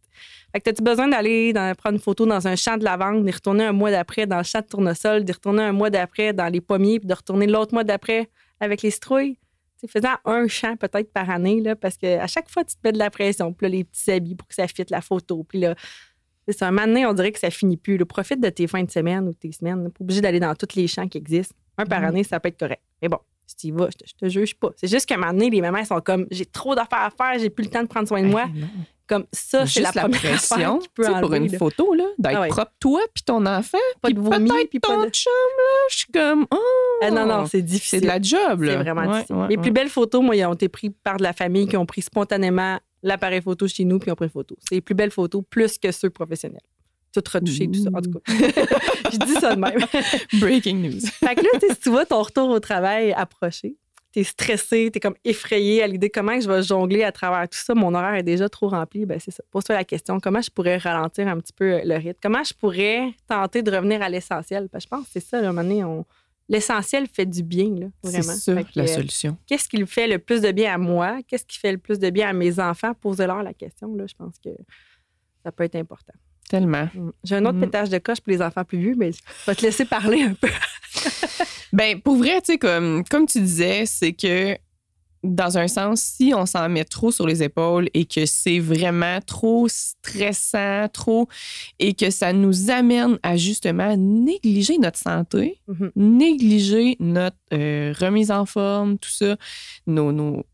Fait 0.52 0.60
que 0.60 0.68
as-tu 0.70 0.82
besoin 0.82 1.08
d'aller 1.08 1.52
prendre 1.78 1.94
une 1.94 2.00
photo 2.00 2.26
dans 2.26 2.46
un 2.46 2.54
champ 2.56 2.76
de 2.76 2.84
lavande, 2.84 3.24
d'y 3.24 3.30
retourner 3.30 3.64
un 3.64 3.72
mois 3.72 3.90
d'après 3.90 4.26
dans 4.26 4.38
le 4.38 4.42
champ 4.44 4.60
de 4.60 4.66
tournesol, 4.66 5.24
d'y 5.24 5.32
retourner 5.32 5.62
un 5.62 5.72
mois 5.72 5.88
d'après 5.90 6.32
dans 6.34 6.48
les 6.52 6.60
pommiers, 6.60 6.98
puis 7.00 7.08
de 7.08 7.14
retourner 7.14 7.46
l'autre 7.46 7.72
mois 7.72 7.84
d'après 7.84 8.28
avec 8.60 8.82
les 8.82 8.90
citrouilles? 8.90 9.38
Faisant 9.86 10.14
un 10.24 10.48
champ 10.48 10.74
peut-être 10.76 11.12
par 11.12 11.30
année, 11.30 11.60
là, 11.60 11.76
parce 11.76 11.96
qu'à 11.96 12.26
chaque 12.26 12.50
fois, 12.50 12.64
tu 12.64 12.74
te 12.74 12.80
mets 12.82 12.90
de 12.92 12.98
la 12.98 13.10
pression, 13.10 13.52
puis 13.52 13.66
là, 13.66 13.76
les 13.76 13.84
petits 13.84 14.10
habits 14.10 14.34
pour 14.34 14.48
que 14.48 14.54
ça 14.54 14.66
fitte 14.66 14.90
la 14.90 15.00
photo, 15.00 15.44
puis 15.48 15.60
là, 15.60 15.76
c'est. 16.48 16.62
Un 16.64 16.72
donné, 16.72 17.06
on 17.06 17.12
dirait 17.12 17.32
que 17.32 17.38
ça 17.38 17.50
finit 17.50 17.76
plus. 17.76 17.96
là. 17.96 18.04
Profite 18.04 18.40
de 18.40 18.48
tes 18.48 18.66
fins 18.66 18.82
de 18.82 18.90
semaine 18.90 19.28
ou 19.28 19.32
tes 19.32 19.52
semaines. 19.52 19.90
Pas 19.90 20.02
obligé 20.04 20.20
d'aller 20.20 20.40
dans 20.40 20.54
tous 20.54 20.74
les 20.76 20.86
champs 20.86 21.06
qui 21.08 21.18
existent. 21.18 21.54
Un 21.76 21.84
par 21.86 22.00
Mhm. 22.00 22.06
année, 22.06 22.24
ça 22.24 22.40
peut 22.40 22.48
être 22.48 22.58
correct. 22.58 22.82
Mais 23.02 23.08
bon, 23.08 23.18
si 23.46 23.56
tu 23.56 23.66
y 23.68 23.70
vas, 23.70 23.88
je 23.90 23.96
te, 23.96 24.04
je 24.08 24.14
te 24.14 24.28
juge 24.28 24.54
pas. 24.56 24.70
C'est 24.76 24.88
juste 24.88 25.06
qu'à 25.06 25.14
un 25.14 25.18
moment 25.18 25.32
donné, 25.32 25.48
les 25.50 25.60
mamans 25.60 25.84
sont 25.84 26.00
comme 26.00 26.26
j'ai 26.30 26.44
trop 26.46 26.74
d'affaires 26.74 27.02
à 27.04 27.10
faire, 27.10 27.38
j'ai 27.38 27.50
plus 27.50 27.64
le 27.64 27.70
temps 27.70 27.82
de 27.82 27.88
prendre 27.88 28.08
soin 28.08 28.22
de 28.22 28.26
moi. 28.28 28.44
Hey, 28.46 28.60
non. 28.60 28.66
Comme 29.06 29.24
ça, 29.32 29.64
c'est 29.64 29.80
la 29.80 29.90
la, 29.94 30.02
première 30.02 30.20
pression 30.20 30.78
qui 30.80 30.88
peut 30.90 31.02
tu 31.04 31.08
sais, 31.10 31.18
pour 31.20 31.30
enlever, 31.30 31.38
une 31.46 31.52
là. 31.52 31.58
photo, 31.58 31.94
là, 31.94 32.04
d'être 32.18 32.34
Ah 32.36 32.40
ouais. 32.42 32.48
propre, 32.48 32.72
toi 32.78 33.00
puis 33.14 33.22
ton 33.24 33.46
enfant, 33.46 33.78
Pas 34.02 34.10
de 34.10 34.20
vomi, 34.20 34.50
puis 34.68 34.80
pas 34.80 34.88
ton 34.88 35.04
de- 35.04 35.08
chum, 35.08 35.32
là, 35.56 35.86
je 35.90 35.96
suis 35.96 36.12
comme, 36.12 36.46
oh, 36.50 36.58
Ah 37.02 37.10
non, 37.10 37.24
non, 37.24 37.46
c'est 37.46 37.52
c'est 37.58 37.62
difficile. 37.62 38.00
de 38.02 38.06
la 38.06 38.20
job, 38.20 38.62
là. 38.64 38.72
C'est 38.72 38.76
vraiment 38.82 39.00
Ouais, 39.06 39.12
difficile. 39.14 39.36
ouais, 39.36 39.48
les 39.48 39.56
plus 39.56 39.70
belles 39.70 39.88
photos, 39.88 40.22
moi, 40.22 40.36
ils 40.36 40.44
ont 40.44 40.52
été 40.52 40.68
prises 40.68 40.90
par 41.02 41.16
de 41.16 41.22
la 41.22 41.32
famille 41.32 41.66
qui 41.66 41.76
ont 41.78 41.86
pris 41.86 42.02
spontanément 42.02 42.78
l'appareil 43.02 43.42
photo 43.42 43.66
chez 43.68 43.84
nous 43.84 43.98
puis 43.98 44.10
ont 44.10 44.14
pris 44.14 44.26
une 44.26 44.30
photo. 44.30 44.56
C'est 44.60 44.76
les 44.76 44.80
plus 44.80 44.94
belles 44.94 45.10
photos, 45.10 45.42
plus 45.48 45.78
que 45.78 45.90
ceux 45.92 46.10
professionnels. 46.10 46.62
Tout 47.12 47.22
retouché, 47.32 47.66
tout 47.66 47.82
ça. 47.82 47.90
En 47.92 48.00
tout 48.00 48.12
cas, 48.12 48.20
je 49.12 49.18
dis 49.18 49.32
ça 49.34 49.54
de 49.54 49.60
même. 49.60 49.78
Breaking 50.40 50.76
news. 50.76 51.00
Fait 51.00 51.34
que 51.34 51.42
là, 51.42 51.48
si 51.60 51.80
tu 51.80 51.90
vois 51.90 52.06
ton 52.06 52.22
retour 52.22 52.50
au 52.50 52.60
travail 52.60 53.12
approcher, 53.12 53.76
tu 54.12 54.20
es 54.20 54.24
stressé, 54.24 54.90
tu 54.92 54.98
es 54.98 55.00
comme 55.00 55.16
effrayé 55.24 55.82
à 55.82 55.86
l'idée 55.86 56.10
comment 56.10 56.38
je 56.40 56.50
vais 56.50 56.62
jongler 56.62 57.02
à 57.02 57.12
travers 57.12 57.48
tout 57.48 57.58
ça. 57.58 57.74
Mon 57.74 57.94
horaire 57.94 58.14
est 58.14 58.22
déjà 58.22 58.48
trop 58.48 58.68
rempli. 58.68 59.06
Ben, 59.06 59.18
c'est 59.20 59.30
ça. 59.30 59.42
Pose-toi 59.50 59.74
la 59.74 59.84
question 59.84 60.20
comment 60.20 60.40
je 60.40 60.50
pourrais 60.50 60.78
ralentir 60.78 61.28
un 61.28 61.38
petit 61.38 61.52
peu 61.52 61.80
le 61.84 61.94
rythme? 61.96 62.18
Comment 62.22 62.44
je 62.44 62.54
pourrais 62.54 63.14
tenter 63.26 63.62
de 63.62 63.70
revenir 63.70 64.02
à 64.02 64.08
l'essentiel? 64.08 64.68
je 64.72 64.86
pense 64.86 65.04
que 65.04 65.10
c'est 65.12 65.24
ça, 65.24 65.38
à 65.38 65.40
un 65.40 65.52
moment 65.52 65.62
donné, 65.62 65.84
on... 65.84 66.04
l'essentiel 66.48 67.06
fait 67.06 67.26
du 67.26 67.42
bien, 67.42 67.74
là, 67.74 67.86
vraiment. 68.02 68.22
C'est 68.22 68.54
ça, 68.54 68.62
la 68.74 68.86
solution. 68.86 69.36
Qu'est-ce 69.46 69.68
qui 69.68 69.84
fait 69.86 70.08
le 70.08 70.18
plus 70.18 70.40
de 70.40 70.50
bien 70.50 70.74
à 70.74 70.78
moi? 70.78 71.18
Qu'est-ce 71.26 71.44
qui 71.44 71.58
fait 71.58 71.72
le 71.72 71.78
plus 71.78 71.98
de 71.98 72.10
bien 72.10 72.28
à 72.28 72.32
mes 72.32 72.58
enfants? 72.58 72.94
Posez-leur 72.94 73.42
la 73.42 73.54
question, 73.54 73.94
là. 73.94 74.06
Je 74.06 74.14
pense 74.14 74.38
que 74.38 74.50
ça 75.44 75.52
peut 75.52 75.64
être 75.64 75.76
important. 75.76 76.14
Tellement. 76.48 76.88
Mm. 76.94 77.10
J'ai 77.24 77.36
un 77.36 77.44
autre 77.44 77.58
mm. 77.58 77.60
pétage 77.60 77.90
de 77.90 77.98
coche 77.98 78.20
pour 78.20 78.32
les 78.32 78.42
enfants 78.42 78.64
plus 78.64 78.78
vieux, 78.78 78.94
mais 78.96 79.12
je 79.12 79.20
vais 79.46 79.54
te 79.54 79.62
laisser 79.62 79.84
parler 79.84 80.22
un 80.22 80.34
peu. 80.34 80.48
ben, 81.72 82.00
pour 82.00 82.16
vrai, 82.16 82.40
tu 82.40 82.52
sais, 82.52 82.58
comme, 82.58 83.04
comme 83.04 83.26
tu 83.26 83.40
disais, 83.40 83.84
c'est 83.86 84.12
que 84.12 84.56
dans 85.22 85.58
un 85.58 85.68
sens, 85.68 86.00
si 86.00 86.32
on 86.34 86.46
s'en 86.46 86.68
met 86.68 86.84
trop 86.84 87.10
sur 87.10 87.26
les 87.26 87.42
épaules 87.42 87.88
et 87.94 88.04
que 88.04 88.26
c'est 88.26 88.58
vraiment 88.58 89.18
trop 89.24 89.66
stressant, 89.68 90.88
trop, 90.92 91.28
et 91.78 91.94
que 91.94 92.10
ça 92.10 92.32
nous 92.32 92.70
amène 92.70 93.18
à 93.22 93.36
justement 93.36 93.96
négliger 93.96 94.78
notre 94.78 94.98
santé, 94.98 95.60
mm-hmm. 95.68 95.90
négliger 95.96 96.96
notre 97.00 97.36
euh, 97.52 97.92
remise 97.98 98.30
en 98.30 98.46
forme, 98.46 98.98
tout 98.98 99.10
ça, 99.10 99.36
nos, 99.86 100.12
nos 100.12 100.44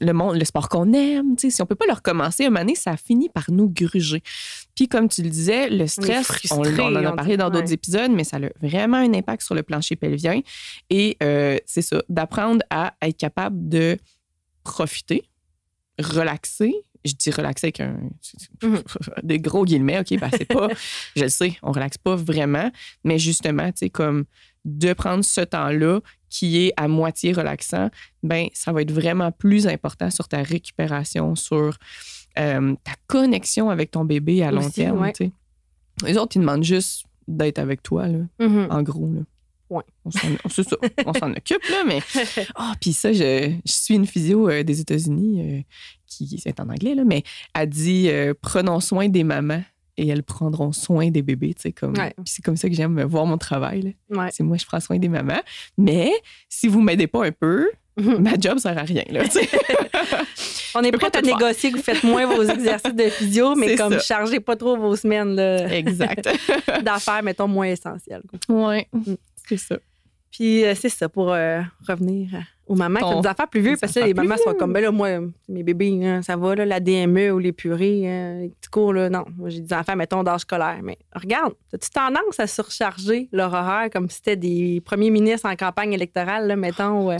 le 0.00 0.12
monde, 0.12 0.36
le 0.36 0.44
sport 0.44 0.68
qu'on 0.68 0.92
aime, 0.92 1.36
si 1.38 1.62
on 1.62 1.66
peut 1.66 1.74
pas 1.74 1.86
le 1.86 1.92
recommencer, 1.92 2.44
à 2.44 2.46
un 2.46 2.50
moment 2.50 2.60
donné, 2.60 2.74
ça 2.74 2.96
finit 2.96 3.28
par 3.28 3.50
nous 3.50 3.68
gruger. 3.68 4.22
Puis 4.74 4.88
comme 4.88 5.08
tu 5.08 5.22
le 5.22 5.30
disais, 5.30 5.68
le 5.70 5.86
stress, 5.86 6.30
on, 6.50 6.60
en 6.60 6.94
a 6.96 7.12
parlé 7.12 7.36
dans 7.36 7.50
d'autres 7.50 7.72
épisodes, 7.72 8.10
mais 8.10 8.24
ça 8.24 8.38
a 8.38 8.66
vraiment 8.66 8.96
un 8.96 9.12
impact 9.14 9.42
sur 9.42 9.54
le 9.54 9.62
plancher 9.62 9.96
pelvien. 9.96 10.40
Et 10.90 11.16
euh, 11.22 11.58
c'est 11.66 11.82
ça, 11.82 12.02
d'apprendre 12.08 12.62
à 12.70 12.94
être 13.02 13.16
capable 13.16 13.68
de 13.68 13.98
profiter, 14.64 15.24
relaxer. 15.98 16.74
Je 17.04 17.12
dis 17.12 17.30
relaxer 17.30 17.66
avec 17.66 17.80
un, 17.80 17.98
mhm. 18.62 18.82
des 19.22 19.38
gros 19.38 19.64
guillemets, 19.64 20.00
OK, 20.00 20.18
ben 20.18 20.30
c'est 20.32 20.46
pas, 20.46 20.68
je 21.16 21.22
le 21.24 21.28
sais, 21.28 21.56
on 21.62 21.70
relaxe 21.70 21.98
pas 21.98 22.16
vraiment, 22.16 22.70
mais 23.04 23.18
justement, 23.18 23.70
tu 23.72 23.78
sais, 23.80 23.90
comme 23.90 24.24
de 24.64 24.92
prendre 24.92 25.24
ce 25.24 25.40
temps-là 25.40 26.00
qui 26.28 26.64
est 26.64 26.72
à 26.76 26.88
moitié 26.88 27.32
relaxant, 27.32 27.90
ben 28.22 28.48
ça 28.54 28.72
va 28.72 28.82
être 28.82 28.90
vraiment 28.90 29.30
plus 29.30 29.66
important 29.66 30.10
sur 30.10 30.26
ta 30.26 30.42
récupération, 30.42 31.36
sur 31.36 31.78
euh, 32.38 32.74
ta 32.82 32.92
connexion 33.06 33.70
avec 33.70 33.92
ton 33.92 34.04
bébé 34.04 34.42
à 34.42 34.50
long 34.50 34.68
terme. 34.68 35.12
Les 36.04 36.16
autres, 36.16 36.36
ils 36.36 36.40
demandent 36.40 36.64
juste 36.64 37.04
d'être 37.28 37.58
avec 37.60 37.82
toi, 37.82 38.08
là, 38.08 38.18
mm-hmm. 38.40 38.70
en 38.70 38.82
gros. 38.82 39.10
Là. 39.12 39.20
Ouais. 39.70 39.84
On 40.04 41.12
s'en 41.12 41.32
occupe, 41.36 41.62
là, 41.70 41.84
mais. 41.86 42.00
Ah, 42.56 42.72
oh, 42.72 42.76
puis 42.80 42.92
ça, 42.92 43.12
je, 43.12 43.56
suis 43.64 43.94
une 43.94 44.06
physio 44.06 44.48
euh, 44.48 44.62
des 44.64 44.80
États-Unis 44.80 45.40
euh, 45.40 45.62
qui 46.06 46.42
est 46.44 46.60
en 46.60 46.68
anglais, 46.68 46.94
là, 46.94 47.04
mais 47.04 47.22
elle 47.54 47.68
dit 47.68 48.08
prenons 48.42 48.80
soin 48.80 49.08
des 49.08 49.24
mamans 49.24 49.62
et 49.96 50.08
elles 50.08 50.22
prendront 50.22 50.72
soin 50.72 51.10
des 51.10 51.22
bébés. 51.22 51.54
Comme, 51.78 51.94
C'est 52.24 52.44
comme 52.44 52.56
ça 52.56 52.68
que 52.68 52.74
j'aime 52.74 53.02
voir 53.02 53.26
mon 53.26 53.38
travail. 53.38 53.96
C'est 54.30 54.42
moi, 54.42 54.56
je 54.56 54.66
prends 54.66 54.80
soin 54.80 54.98
des 54.98 55.08
mamans. 55.08 55.40
Mais 55.78 56.12
si 56.48 56.68
vous 56.68 56.80
ne 56.80 56.86
m'aidez 56.86 57.06
pas 57.06 57.26
un 57.26 57.32
peu, 57.32 57.70
mhm. 57.96 58.18
ma 58.22 58.32
job 58.38 58.54
ne 58.54 58.58
sert 58.58 58.76
à 58.76 58.82
rien. 58.82 59.04
Là, 59.10 59.24
On 60.76 60.82
est 60.82 60.90
prêt 60.90 61.16
à 61.16 61.22
négocier 61.22 61.70
que 61.70 61.76
vous 61.76 61.82
faites 61.82 62.02
moins 62.02 62.26
vos 62.26 62.42
exercices 62.42 62.94
de 62.94 63.08
physio, 63.08 63.54
mais 63.54 63.76
comme 63.76 64.00
chargez 64.00 64.40
pas 64.40 64.56
trop 64.56 64.76
vos 64.76 64.96
semaines 64.96 65.38
exact. 65.38 66.28
d'affaires, 66.82 67.22
mettons, 67.22 67.46
moins 67.46 67.68
essentielles. 67.68 68.22
Oui, 68.48 68.84
mm. 68.92 69.14
c'est 69.48 69.56
ça. 69.56 69.76
Puis 70.34 70.64
euh, 70.64 70.74
c'est 70.74 70.88
ça, 70.88 71.08
pour 71.08 71.32
euh, 71.32 71.60
revenir 71.86 72.28
aux 72.66 72.74
mamans 72.74 72.98
qui 72.98 73.04
ont 73.04 73.20
des 73.20 73.28
affaires 73.28 73.46
plus 73.46 73.60
vieux, 73.60 73.76
parce 73.80 73.92
que 73.92 74.00
les 74.00 74.14
mamans 74.14 74.36
sont 74.36 74.54
comme, 74.54 74.72
ben 74.72 74.82
là, 74.82 74.90
moi, 74.90 75.20
mes 75.48 75.62
bébés, 75.62 76.04
hein, 76.04 76.22
ça 76.22 76.36
va, 76.36 76.56
là, 76.56 76.64
la 76.64 76.80
DME 76.80 77.30
ou 77.30 77.38
les 77.38 77.52
purées, 77.52 78.08
hein, 78.08 78.40
les 78.40 78.48
petits 78.48 78.68
cours, 78.68 78.92
là, 78.92 79.08
non. 79.08 79.24
Moi, 79.36 79.50
j'ai 79.50 79.60
des 79.60 79.72
enfants, 79.72 79.94
mettons, 79.94 80.24
d'âge 80.24 80.40
scolaire. 80.40 80.80
Mais 80.82 80.98
regarde, 81.14 81.54
as-tu 81.72 81.88
tendance 81.90 82.40
à 82.40 82.48
surcharger 82.48 83.28
leur 83.30 83.52
horaire 83.52 83.90
comme 83.92 84.10
si 84.10 84.16
c'était 84.16 84.34
des 84.34 84.82
premiers 84.84 85.10
ministres 85.10 85.48
en 85.48 85.54
campagne 85.54 85.92
électorale, 85.92 86.48
là, 86.48 86.56
mettons? 86.56 87.16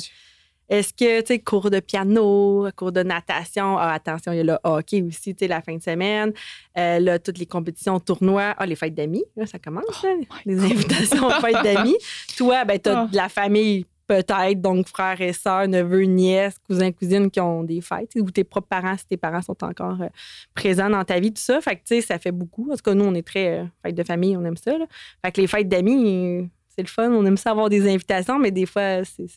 Est-ce 0.75 0.93
que, 0.93 1.21
tu 1.21 1.27
sais, 1.29 1.39
cours 1.39 1.71
de 1.71 1.79
piano, 1.79 2.69
cours 2.75 2.91
de 2.91 3.03
natation, 3.03 3.79
ah, 3.79 3.93
attention, 3.93 4.33
il 4.33 4.39
y 4.39 4.41
a 4.41 4.45
le 4.45 4.59
hockey 4.65 5.03
aussi, 5.03 5.35
tu 5.35 5.45
sais, 5.45 5.49
la 5.49 5.63
fin 5.63 5.77
de 5.77 5.83
semaine, 5.83 6.33
euh, 6.77 6.99
là, 6.99 7.19
toutes 7.21 7.39
les 7.39 7.47
compétitions, 7.47 8.01
tournois, 8.01 8.55
ah, 8.59 8.67
les 8.67 8.75
fêtes 8.75 8.95
d'amis, 8.95 9.25
là, 9.37 9.47
ça 9.47 9.61
commence, 9.61 9.85
oh 10.05 10.09
les 10.45 10.59
invitations 10.59 11.27
aux 11.27 11.31
fêtes 11.31 11.63
d'amis. 11.63 11.97
Toi, 12.37 12.65
ben, 12.65 12.79
tu 12.81 12.89
as 12.89 13.03
ah. 13.03 13.07
de 13.07 13.17
la 13.17 13.29
famille, 13.29 13.87
peut-être, 14.09 14.61
donc 14.61 14.89
frères 14.89 15.21
et 15.21 15.33
sœurs, 15.33 15.69
neveux, 15.69 16.03
nièces, 16.03 16.57
cousins, 16.67 16.91
cousines 16.91 17.31
qui 17.31 17.41
ont 17.41 17.63
des 17.63 17.81
fêtes, 17.81 18.11
ou 18.17 18.29
tes 18.33 18.43
propres 18.43 18.69
parents, 18.69 18.97
si 18.99 19.07
tes 19.07 19.17
parents 19.17 19.43
sont 19.43 19.63
encore 19.63 20.03
euh, 20.03 20.09
présents 20.55 20.91
dans 20.91 21.05
ta 21.05 21.21
vie, 21.21 21.33
tout 21.33 21.41
ça. 21.41 21.61
Fait 21.61 21.77
que, 21.77 21.83
tu 21.85 21.95
sais, 21.95 22.01
ça 22.01 22.19
fait 22.19 22.33
beaucoup. 22.33 22.69
En 22.73 22.75
tout 22.75 22.83
cas, 22.83 22.95
nous, 22.95 23.05
on 23.05 23.15
est 23.15 23.27
très 23.27 23.61
euh, 23.61 23.65
fête 23.83 23.95
de 23.95 24.03
famille, 24.03 24.37
on 24.37 24.45
aime 24.45 24.57
ça, 24.57 24.77
là. 24.77 24.87
Fait 25.25 25.31
que 25.31 25.41
les 25.41 25.47
fêtes 25.47 25.69
d'amis, 25.69 26.51
c'est 26.69 26.83
le 26.83 26.89
fun, 26.89 27.13
on 27.13 27.25
aime 27.25 27.37
ça 27.37 27.53
avoir 27.53 27.69
des 27.69 27.89
invitations, 27.89 28.41
mais 28.41 28.51
des 28.51 28.67
fois, 28.67 29.05
c'est 29.05 29.29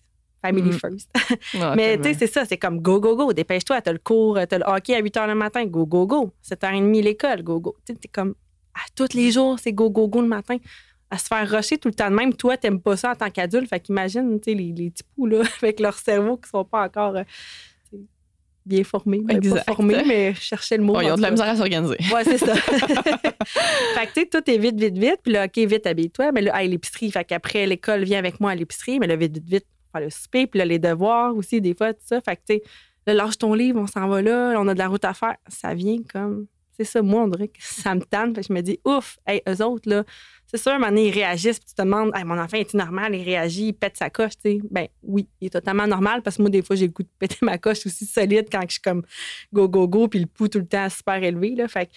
family 0.42 0.70
mm. 0.70 0.80
first. 0.80 1.10
mais 1.76 1.98
tu 1.98 2.04
sais, 2.04 2.14
c'est 2.14 2.28
ça, 2.28 2.46
c'est 2.46 2.58
comme 2.58 2.80
go, 2.80 3.00
go, 3.00 3.16
go, 3.16 3.34
dépêche-toi, 3.34 3.82
t'as 3.82 3.92
le 3.92 4.00
cours, 4.00 4.40
t'as 4.48 4.58
le 4.58 4.66
hockey 4.66 4.96
à 4.96 5.00
8 5.00 5.16
h 5.16 5.28
le 5.28 5.36
matin, 5.36 5.66
go, 5.66 5.86
go, 5.86 6.06
go. 6.06 6.32
7h30 6.48 7.02
l'école, 7.02 7.44
go, 7.44 7.60
go. 7.60 7.76
Tu 7.86 7.94
sais, 7.94 8.10
comme 8.12 8.36
à 8.74 8.82
tous 8.96 9.14
les 9.14 9.32
jours, 9.32 9.58
c'est 9.60 9.74
go, 9.74 9.90
go, 9.90 10.08
go 10.08 10.22
le 10.22 10.28
matin. 10.28 10.58
À 11.10 11.18
se 11.18 11.28
faire 11.28 11.50
rusher 11.50 11.78
tout 11.78 11.88
le 11.88 11.94
temps 11.94 12.10
de 12.10 12.16
même, 12.16 12.34
toi, 12.34 12.58
t'aimes 12.58 12.82
pas 12.82 12.98
ça 12.98 13.12
en 13.12 13.16
tant 13.16 13.30
qu'adulte. 13.30 13.70
Fait 13.70 13.80
qu'imagine, 13.80 14.40
tu 14.42 14.52
sais, 14.52 14.58
les, 14.58 14.74
les 14.74 14.90
petits 14.92 15.04
poux, 15.16 15.26
là, 15.26 15.42
avec 15.62 15.80
leur 15.80 15.98
cerveau 15.98 16.38
qui 16.38 16.50
sont 16.50 16.66
pas 16.66 16.86
encore. 16.86 17.16
Euh, 17.16 17.24
bien 18.68 18.84
formés. 18.84 19.22
Ben, 19.24 19.40
pas 19.40 19.64
formés, 19.64 20.04
mais 20.06 20.34
chercher 20.36 20.78
le 20.78 20.84
mot. 20.84 21.00
ils 21.02 21.10
ont 21.12 21.16
de 21.16 21.22
la 21.22 21.32
misère 21.32 21.48
à 21.48 21.56
s'organiser. 21.56 21.98
Ouais, 22.14 22.24
c'est 22.24 22.38
ça. 22.38 22.56
fait 22.56 24.08
que, 24.08 24.14
tu 24.14 24.22
sais, 24.22 24.26
tout 24.26 24.52
est 24.52 24.58
vite, 24.58 24.80
vite, 24.80 24.98
vite. 24.98 25.20
Puis 25.24 25.32
là, 25.32 25.46
OK, 25.46 25.58
vite, 25.58 25.88
habille-toi. 25.88 26.32
Mais 26.34 26.42
là, 26.42 26.54
à 26.54 26.64
l'épicerie. 26.64 27.10
Fait 27.12 27.24
qu'après, 27.24 27.66
l'école 27.66 28.04
vient 28.04 28.20
avec 28.20 28.40
moi 28.40 28.52
à 28.52 28.56
l'épicerie. 28.56 29.00
Mais 29.00 29.08
là, 29.08 29.16
vite, 29.16 29.38
vite, 29.38 29.48
vite, 29.48 29.66
le 29.96 30.10
souper, 30.10 30.48
puis 30.48 30.60
là, 30.60 30.66
les 30.66 30.80
devoirs 30.80 31.36
aussi, 31.36 31.62
des 31.62 31.74
fois, 31.74 31.94
tout 31.94 32.02
ça. 32.06 32.22
Fait 32.22 32.36
que, 32.36 32.42
tu 32.48 32.56
sais, 32.56 32.64
là, 33.08 33.14
lâche 33.14 33.38
ton 33.38 33.54
livre, 33.54 33.80
on 33.80 33.88
s'en 33.88 34.08
va 34.08 34.22
là, 34.22 34.56
on 34.58 34.68
a 34.68 34.74
de 34.74 34.80
la 34.80 34.88
route 34.88 35.06
à 35.06 35.14
faire. 35.14 35.36
Ça 35.48 35.74
vient 35.74 35.98
comme. 36.12 36.48
C'est 36.72 36.84
ça, 36.84 37.02
moi, 37.02 37.24
on 37.24 37.28
dirait 37.28 37.48
que 37.48 37.58
ça 37.60 37.96
me 37.96 38.02
tente. 38.02 38.36
Fait 38.36 38.42
que 38.42 38.48
je 38.48 38.54
me 38.54 38.62
dis, 38.62 38.80
ouf, 38.86 39.18
hey, 39.26 39.42
eux 39.50 39.64
autres, 39.64 39.90
là, 39.90 40.04
c'est 40.46 40.58
sûr, 40.58 40.80
donné, 40.80 41.08
ils 41.08 41.14
réagissent, 41.14 41.60
puis 41.60 41.70
tu 41.70 41.76
te 41.76 41.82
demandes, 41.82 42.12
hey, 42.16 42.24
mon 42.24 42.40
enfant, 42.40 42.58
est 42.58 42.74
normal? 42.74 43.16
Il 43.16 43.24
réagit, 43.24 43.68
il 43.68 43.74
pète 43.74 43.98
sa 43.98 44.10
coche, 44.10 44.34
tu 44.42 44.52
sais. 44.52 44.60
Ben 44.70 44.88
oui, 45.04 45.28
il 45.42 45.48
est 45.48 45.50
totalement 45.50 45.88
normal, 45.88 46.22
parce 46.22 46.38
que 46.38 46.44
moi, 46.44 46.50
des 46.50 46.62
fois, 46.62 46.76
j'ai 46.76 46.88
le 46.88 46.94
goût 46.94 47.04
de 47.04 47.10
péter 47.20 47.38
ma 47.42 47.58
coche 47.58 47.86
aussi 47.86 48.06
solide 48.06 48.48
quand 48.52 48.62
je 48.68 48.74
suis 48.74 48.82
comme 48.82 49.04
go, 49.52 49.68
go, 49.68 49.88
go, 49.88 50.08
puis 50.08 50.20
le 50.20 50.28
pouls 50.28 50.48
tout 50.48 50.60
le 50.60 50.68
temps 50.68 50.88
super 50.90 51.22
élevé, 51.22 51.56
là. 51.56 51.68
Fait 51.68 51.88
que 51.88 51.92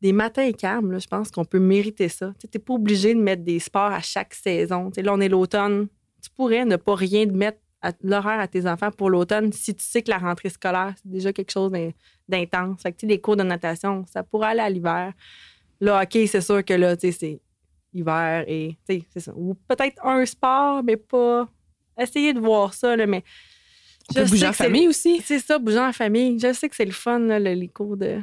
des 0.00 0.12
matins 0.12 0.50
calmes, 0.52 0.90
là, 0.90 0.98
je 0.98 1.06
pense 1.06 1.30
qu'on 1.30 1.44
peut 1.44 1.60
mériter 1.60 2.08
ça. 2.08 2.32
Tu 2.40 2.48
n'es 2.52 2.60
pas 2.60 2.74
obligé 2.74 3.14
de 3.14 3.20
mettre 3.20 3.44
des 3.44 3.60
sports 3.60 3.92
à 3.92 4.00
chaque 4.00 4.34
saison. 4.34 4.90
sais 4.92 5.00
là, 5.00 5.14
on 5.14 5.20
est 5.20 5.28
l'automne, 5.28 5.86
tu 6.22 6.30
pourrais 6.30 6.64
ne 6.64 6.76
pas 6.76 6.94
rien 6.94 7.26
mettre 7.26 7.58
l'horaire 8.02 8.38
à 8.38 8.46
tes 8.46 8.66
enfants 8.66 8.90
pour 8.90 9.10
l'automne 9.10 9.52
si 9.52 9.74
tu 9.74 9.84
sais 9.84 10.02
que 10.02 10.10
la 10.10 10.18
rentrée 10.18 10.50
scolaire, 10.50 10.94
c'est 10.96 11.10
déjà 11.10 11.32
quelque 11.32 11.50
chose 11.50 11.72
d'intense. 12.28 12.80
Fait 12.80 12.92
que, 12.92 13.04
les 13.06 13.20
cours 13.20 13.36
de 13.36 13.42
natation, 13.42 14.04
ça 14.08 14.22
pourrait 14.22 14.50
aller 14.50 14.60
à 14.60 14.70
l'hiver. 14.70 15.12
Là, 15.80 16.02
OK, 16.02 16.18
c'est 16.26 16.40
sûr 16.40 16.64
que 16.64 16.74
là, 16.74 16.96
tu 16.96 17.10
sais, 17.10 17.18
c'est 17.18 17.40
hiver 17.92 18.44
et, 18.46 18.76
tu 18.88 18.94
sais, 18.94 19.04
c'est 19.12 19.20
ça. 19.20 19.32
Ou 19.34 19.54
peut-être 19.68 20.04
un 20.04 20.24
sport, 20.24 20.82
mais 20.82 20.96
pas... 20.96 21.48
Essayer 21.98 22.32
de 22.32 22.40
voir 22.40 22.72
ça, 22.72 22.96
là, 22.96 23.06
mais... 23.06 23.22
On 24.10 24.14
peut 24.14 24.24
bouger 24.24 24.46
en 24.46 24.52
famille 24.52 24.88
aussi. 24.88 25.20
C'est 25.22 25.38
ça, 25.38 25.58
bouger 25.58 25.78
en 25.80 25.92
famille. 25.92 26.38
Je 26.38 26.52
sais 26.52 26.68
que 26.68 26.74
c'est 26.74 26.84
le 26.84 26.92
fun, 26.92 27.18
les 27.18 27.68
cours 27.68 27.96
de... 27.96 28.18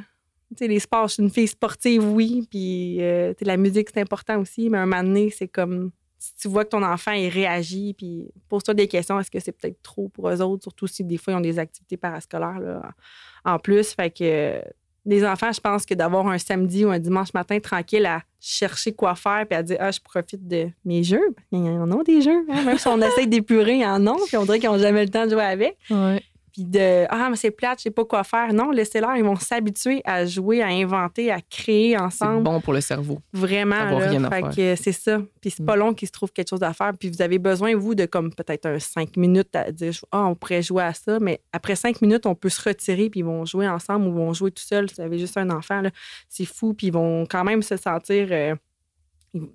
Tu 0.50 0.56
sais, 0.58 0.68
les 0.68 0.80
sports, 0.80 1.06
je 1.08 1.14
suis 1.14 1.22
une 1.22 1.30
fille 1.30 1.46
sportive, 1.46 2.04
oui, 2.04 2.48
puis 2.50 3.00
euh, 3.00 3.32
la 3.42 3.56
musique, 3.56 3.90
c'est 3.94 4.00
important 4.00 4.40
aussi, 4.40 4.68
mais 4.68 4.78
un 4.78 4.86
moment 4.86 5.04
donné, 5.04 5.30
c'est 5.30 5.46
comme 5.46 5.92
si 6.20 6.34
tu 6.36 6.48
vois 6.48 6.64
que 6.64 6.68
ton 6.68 6.82
enfant 6.82 7.12
il 7.12 7.30
réagit, 7.30 7.94
puis 7.94 8.30
pose-toi 8.48 8.74
des 8.74 8.86
questions, 8.86 9.18
est-ce 9.18 9.30
que 9.30 9.40
c'est 9.40 9.52
peut-être 9.52 9.82
trop 9.82 10.08
pour 10.08 10.28
eux 10.28 10.42
autres, 10.42 10.64
surtout 10.64 10.86
si 10.86 11.02
des 11.02 11.16
fois 11.16 11.32
ils 11.32 11.36
ont 11.36 11.40
des 11.40 11.58
activités 11.58 11.96
parascolaires 11.96 12.60
là, 12.60 12.92
en 13.44 13.58
plus. 13.58 13.94
Fait 13.94 14.10
que 14.10 14.62
les 15.06 15.24
enfants, 15.24 15.50
je 15.50 15.60
pense 15.60 15.86
que 15.86 15.94
d'avoir 15.94 16.28
un 16.28 16.36
samedi 16.36 16.84
ou 16.84 16.90
un 16.90 16.98
dimanche 16.98 17.32
matin 17.32 17.58
tranquille 17.58 18.04
à 18.04 18.20
chercher 18.38 18.92
quoi 18.92 19.14
faire 19.14 19.46
puis 19.48 19.56
à 19.56 19.62
dire 19.62 19.78
Ah, 19.80 19.90
je 19.90 20.00
profite 20.00 20.46
de 20.46 20.68
mes 20.84 21.02
jeux. 21.02 21.34
Il 21.52 21.64
y 21.64 21.70
en 21.70 21.90
a 21.90 22.04
des 22.04 22.20
jeux, 22.20 22.44
hein? 22.50 22.64
même 22.64 22.76
si 22.76 22.86
on 22.86 23.00
essaie 23.00 23.26
d'épurer, 23.26 23.76
il 23.76 23.80
y 23.80 23.86
en 23.86 24.06
a, 24.06 24.14
puis 24.26 24.36
on 24.36 24.44
dirait 24.44 24.60
qu'ils 24.60 24.68
n'ont 24.68 24.78
jamais 24.78 25.04
le 25.06 25.10
temps 25.10 25.24
de 25.24 25.30
jouer 25.30 25.42
avec. 25.42 25.78
Puis 26.60 26.68
de 26.68 27.06
Ah, 27.08 27.28
mais 27.30 27.36
c'est 27.36 27.50
plate, 27.50 27.78
je 27.78 27.84
sais 27.84 27.90
pas 27.90 28.04
quoi 28.04 28.22
faire. 28.24 28.52
Non, 28.52 28.70
laissez-leur, 28.70 29.16
ils 29.16 29.24
vont 29.24 29.36
s'habituer 29.36 30.02
à 30.04 30.26
jouer, 30.26 30.62
à 30.62 30.66
inventer, 30.66 31.30
à 31.30 31.40
créer 31.40 31.96
ensemble. 31.96 32.38
C'est 32.38 32.52
bon 32.52 32.60
pour 32.60 32.72
le 32.72 32.80
cerveau. 32.80 33.20
Vraiment. 33.32 33.98
Là, 33.98 34.30
fait 34.30 34.42
que 34.54 34.76
c'est 34.76 34.92
ça. 34.92 35.20
Puis 35.40 35.50
c'est 35.50 35.64
pas 35.64 35.76
mm. 35.76 35.78
long 35.78 35.94
qu'il 35.94 36.08
se 36.08 36.12
trouve 36.12 36.32
quelque 36.32 36.48
chose 36.48 36.62
à 36.62 36.72
faire. 36.72 36.92
Puis 36.98 37.08
vous 37.08 37.22
avez 37.22 37.38
besoin, 37.38 37.74
vous, 37.76 37.94
de 37.94 38.04
comme 38.04 38.32
peut-être 38.34 38.66
un 38.66 38.78
cinq 38.78 39.16
minutes 39.16 39.54
à 39.54 39.72
dire 39.72 39.92
Ah, 40.12 40.26
on 40.26 40.34
pourrait 40.34 40.62
jouer 40.62 40.82
à 40.82 40.92
ça. 40.92 41.18
Mais 41.20 41.40
après 41.52 41.76
cinq 41.76 42.02
minutes, 42.02 42.26
on 42.26 42.34
peut 42.34 42.50
se 42.50 42.68
retirer, 42.68 43.08
puis 43.08 43.20
ils 43.20 43.26
vont 43.26 43.44
jouer 43.44 43.68
ensemble 43.68 44.06
ou 44.08 44.12
vont 44.12 44.32
jouer 44.32 44.50
tout 44.50 44.62
seuls. 44.62 44.88
Si 44.88 44.96
vous 44.96 45.02
avez 45.02 45.18
juste 45.18 45.36
un 45.38 45.50
enfant, 45.50 45.82
c'est 46.28 46.44
fou. 46.44 46.74
Puis 46.74 46.88
ils 46.88 46.92
vont 46.92 47.26
quand 47.26 47.44
même 47.44 47.62
se 47.62 47.76
sentir. 47.76 48.28
Euh, 48.30 48.54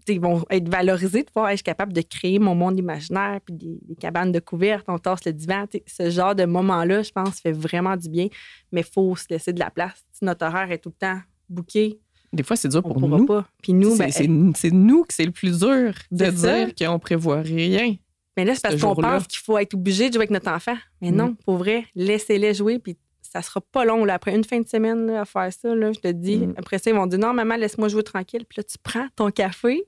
ils, 0.08 0.20
vont 0.22 0.44
être 0.50 0.70
valorisés 0.70 1.24
de 1.24 1.28
pouvoir 1.28 1.50
être 1.52 1.62
capable 1.64 1.92
de 1.94 2.02
créer 2.02 2.40
mon 2.40 2.56
monde 2.56 2.78
imaginaire, 2.80 3.40
puis 3.46 3.54
des, 3.56 3.80
des 3.84 3.96
cabanes 3.96 4.32
de 4.32 4.40
couvertes, 4.40 4.86
on 4.88 4.98
tasse 4.98 5.26
le 5.26 5.34
divan. 5.34 5.66
Ce 5.86 6.10
genre 6.10 6.34
de 6.36 6.46
moment-là, 6.46 7.02
je 7.04 7.12
pense, 7.12 7.40
fait 7.42 7.52
vraiment 7.52 7.98
du 7.98 8.10
bien, 8.10 8.28
mais 8.72 8.82
il 8.82 8.88
faut 8.94 9.16
se 9.16 9.26
laisser 9.30 9.52
de 9.54 9.60
la 9.60 9.70
place. 9.70 10.04
Notre 10.22 10.46
horaire 10.46 10.72
est 10.72 10.78
tout 10.80 10.90
le 10.90 10.96
temps 11.08 11.20
booké, 11.50 12.00
Des 12.34 12.44
fois, 12.44 12.56
c'est 12.56 12.68
dur 12.70 12.82
pour 12.82 13.00
nous. 13.00 13.26
pas. 13.26 13.46
Puis 13.62 13.74
nous, 13.74 13.92
C'est- 13.96 14.28
ben, 14.28 14.54
c'est 14.56 14.72
nous 14.72 15.04
que 15.04 15.14
c'est 15.14 15.26
le 15.26 15.32
plus 15.32 15.60
dur 15.60 15.94
de 16.12 16.26
dire 16.32 16.74
qu'on 16.76 17.00
prévoit 17.00 17.42
rien. 17.42 17.96
Mais 18.38 18.44
là, 18.44 18.54
c'est 18.56 18.62
parce 18.64 18.76
ce 18.76 18.82
qu'on 18.82 18.96
pense 18.96 19.28
qu'il 19.28 19.40
faut 19.40 19.58
être 19.58 19.74
obligé 19.76 20.10
de 20.10 20.14
jouer 20.14 20.22
avec 20.24 20.32
notre 20.32 20.52
enfant. 20.52 20.76
Mais 21.02 21.12
Mm. 21.12 21.16
non, 21.16 21.36
pour 21.46 21.56
vrai, 21.58 21.86
laissez-les 21.96 22.54
jouer, 22.54 22.80
puis 22.80 22.98
ça 23.36 23.42
sera 23.42 23.60
pas 23.60 23.84
long. 23.84 24.06
Là. 24.06 24.14
Après 24.14 24.34
une 24.34 24.46
fin 24.46 24.62
de 24.62 24.68
semaine 24.68 25.08
là, 25.08 25.22
à 25.22 25.26
faire 25.26 25.52
ça, 25.52 25.76
là, 25.76 25.92
je 25.92 26.00
te 26.00 26.08
dis. 26.08 26.38
Mm. 26.38 26.54
Après 26.58 26.80
ça, 26.80 26.90
ils 26.90 26.96
vont 26.96 27.06
dire 27.06 27.20
non, 27.20 27.34
maman, 27.34 27.58
laisse-moi 27.58 27.90
jouer 27.90 28.04
tranquille. 28.04 28.46
Puis 28.48 28.58
là, 28.58 28.64
tu 28.64 28.78
prends 28.82 29.08
ton 29.16 29.30
café 29.30 29.84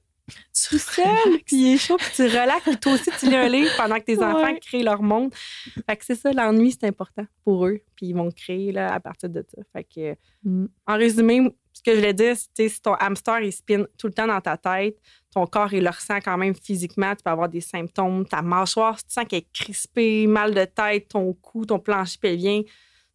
Tu 0.53 0.77
seul, 0.77 1.05
puis 1.45 1.55
il 1.55 1.73
est 1.75 1.77
chaud, 1.77 1.95
puis 1.95 2.09
tu 2.13 2.23
relaxes, 2.23 2.63
puis 2.63 2.77
toi 2.77 2.93
aussi, 2.93 3.09
tu 3.17 3.29
lis 3.29 3.35
un 3.37 3.47
livre 3.47 3.71
pendant 3.77 3.95
que 3.97 4.03
tes 4.03 4.21
enfants 4.21 4.53
créent 4.61 4.83
leur 4.83 5.01
monde. 5.01 5.33
Fait 5.33 5.95
que 5.95 6.03
c'est 6.03 6.15
ça, 6.15 6.33
l'ennui, 6.33 6.73
c'est 6.73 6.85
important 6.85 7.25
pour 7.45 7.65
eux, 7.65 7.79
puis 7.95 8.07
ils 8.07 8.13
vont 8.13 8.29
créer 8.31 8.73
là, 8.73 8.93
à 8.93 8.99
partir 8.99 9.29
de 9.29 9.45
ça. 9.47 9.61
Fait 9.71 9.85
que, 9.85 10.17
Mm. 10.43 10.65
en 10.85 10.97
résumé, 10.97 11.49
ce 11.73 11.81
que 11.81 11.91
je 11.91 11.97
voulais 11.97 12.13
dire, 12.13 12.35
c'est 12.53 12.69
si 12.69 12.81
ton 12.81 12.93
hamster, 12.95 13.39
il 13.41 13.51
spin 13.53 13.85
tout 13.97 14.07
le 14.07 14.13
temps 14.13 14.27
dans 14.27 14.41
ta 14.41 14.57
tête, 14.57 14.97
ton 15.33 15.45
corps, 15.45 15.73
il 15.73 15.83
le 15.83 15.89
ressent 15.89 16.19
quand 16.19 16.37
même 16.37 16.55
physiquement, 16.55 17.15
tu 17.15 17.23
peux 17.23 17.29
avoir 17.29 17.49
des 17.49 17.61
symptômes, 17.61 18.25
ta 18.25 18.41
mâchoire, 18.41 18.97
si 18.99 19.05
tu 19.05 19.13
sens 19.13 19.25
qu'elle 19.25 19.39
est 19.39 19.51
crispée, 19.53 20.27
mal 20.27 20.53
de 20.53 20.65
tête, 20.65 21.07
ton 21.09 21.33
cou, 21.33 21.65
ton 21.65 21.79
plancher 21.79 22.17
pelvien, 22.19 22.61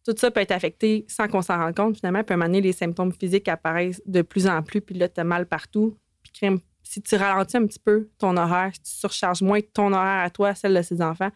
tout 0.05 0.13
ça 0.17 0.31
peut 0.31 0.41
être 0.41 0.51
affecté 0.51 1.05
sans 1.07 1.27
qu'on 1.27 1.41
s'en 1.41 1.57
rende 1.57 1.75
compte, 1.75 1.97
finalement. 1.97 2.19
À 2.19 2.33
un 2.33 2.47
les 2.47 2.73
symptômes 2.73 3.13
physiques 3.13 3.47
apparaissent 3.47 4.01
de 4.05 4.21
plus 4.21 4.47
en 4.47 4.61
plus, 4.61 4.81
puis 4.81 4.95
là, 4.95 5.07
tu 5.07 5.23
mal 5.23 5.45
partout. 5.45 5.97
Puis 6.21 6.49
si 6.83 7.01
tu 7.01 7.15
ralentis 7.15 7.57
un 7.57 7.65
petit 7.65 7.79
peu 7.79 8.09
ton 8.17 8.35
horaire, 8.35 8.71
si 8.73 8.81
tu 8.81 8.91
surcharges 8.91 9.41
moins 9.41 9.59
ton 9.61 9.93
horaire 9.93 10.23
à 10.23 10.29
toi, 10.29 10.53
celle 10.53 10.73
de 10.73 10.81
ses 10.81 11.01
enfants, 11.01 11.31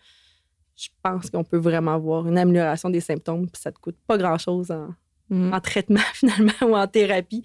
je 0.76 0.90
pense 1.02 1.30
qu'on 1.30 1.44
peut 1.44 1.58
vraiment 1.58 1.96
avoir 1.96 2.28
une 2.28 2.38
amélioration 2.38 2.90
des 2.90 3.00
symptômes, 3.00 3.50
puis 3.50 3.62
ça 3.62 3.72
te 3.72 3.80
coûte 3.80 3.98
pas 4.06 4.18
grand-chose 4.18 4.72
Mm. 5.30 5.54
en 5.54 5.60
traitement, 5.60 6.00
finalement, 6.14 6.54
ou 6.62 6.76
en 6.78 6.88
thérapie. 6.88 7.44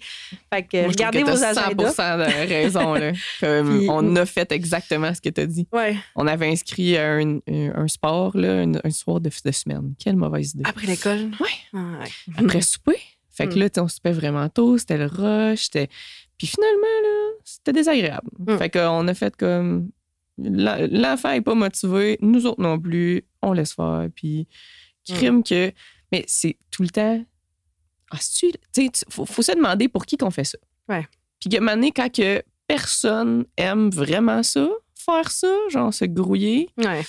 Fait 0.53 0.63
que 0.63 0.77
Moi, 0.77 0.91
je 0.91 0.95
trouve 0.95 1.07
regardez 1.07 1.21
que 1.23 1.25
vos 1.31 1.43
agendas. 1.43 1.91
100 1.91 2.17
de 2.17 2.47
raison. 2.47 2.93
Là. 2.93 3.11
Comme 3.41 3.77
Puis- 3.79 3.87
on 3.89 4.15
a 4.15 4.25
fait 4.25 4.51
exactement 4.53 5.13
ce 5.13 5.19
que 5.21 5.29
tu 5.29 5.41
as 5.41 5.45
dit. 5.45 5.67
Ouais, 5.73 5.95
On 6.15 6.25
avait 6.27 6.47
inscrit 6.47 6.97
un, 6.97 7.39
un 7.47 7.87
sport 7.87 8.37
là, 8.37 8.61
un, 8.61 8.71
un 8.83 8.89
soir 8.91 9.19
de, 9.19 9.29
de 9.43 9.51
semaine. 9.51 9.93
Quelle 9.99 10.15
mauvaise 10.15 10.51
idée. 10.53 10.63
après 10.65 10.87
l'école? 10.87 11.31
Ouais. 11.41 11.49
Ah, 11.73 11.99
ouais. 12.01 12.33
Après 12.37 12.61
souper. 12.61 12.97
Fait 13.29 13.47
que 13.47 13.55
Mm. 13.55 13.59
là, 13.59 13.67
on 13.79 13.87
soupait 13.87 14.11
vraiment 14.11 14.47
tôt, 14.47 14.77
c'était 14.77 14.97
le 14.97 15.07
rush. 15.07 15.63
c'était- 15.63 15.89
Puis 16.37 16.47
finalement, 16.47 17.01
là, 17.03 17.31
c'était 17.43 17.73
désagréable. 17.73 18.29
Mm. 18.39 18.57
Fait 18.59 18.69
qu'on 18.69 19.07
a 19.07 19.13
fait 19.13 19.35
comme. 19.35 19.89
l'en- 20.37 20.87
L'enfant 20.89 21.31
n'est 21.31 21.41
pas 21.41 21.55
motivé, 21.55 22.17
nous 22.21 22.45
autres 22.45 22.61
non 22.61 22.79
plus, 22.79 23.23
on 23.41 23.51
laisse 23.53 23.73
faire. 23.73 24.07
Puis, 24.15 24.47
crime 25.07 25.43
que. 25.43 25.71
Mais 26.11 26.23
c'est 26.27 26.57
tout 26.71 26.83
le 26.83 26.89
temps. 26.89 27.25
Ah, 28.13 28.17
tu 28.19 28.51
sais, 28.73 28.89
faut, 29.09 29.25
faut 29.25 29.41
se 29.41 29.51
demander 29.51 29.87
pour 29.87 30.05
qui 30.05 30.17
qu'on 30.17 30.29
fait 30.31 30.43
ça. 30.43 30.57
Ouais. 30.87 31.07
Puis 31.39 31.49
que 31.49 31.59
maintenant, 31.59 31.87
quand 31.87 32.13
que 32.13 32.41
personne 32.67 33.45
aime 33.57 33.89
vraiment 33.89 34.43
ça, 34.43 34.69
faire 34.95 35.31
ça, 35.31 35.53
genre 35.69 35.93
se 35.93 36.05
grouiller, 36.05 36.69
Ouais. 36.77 37.03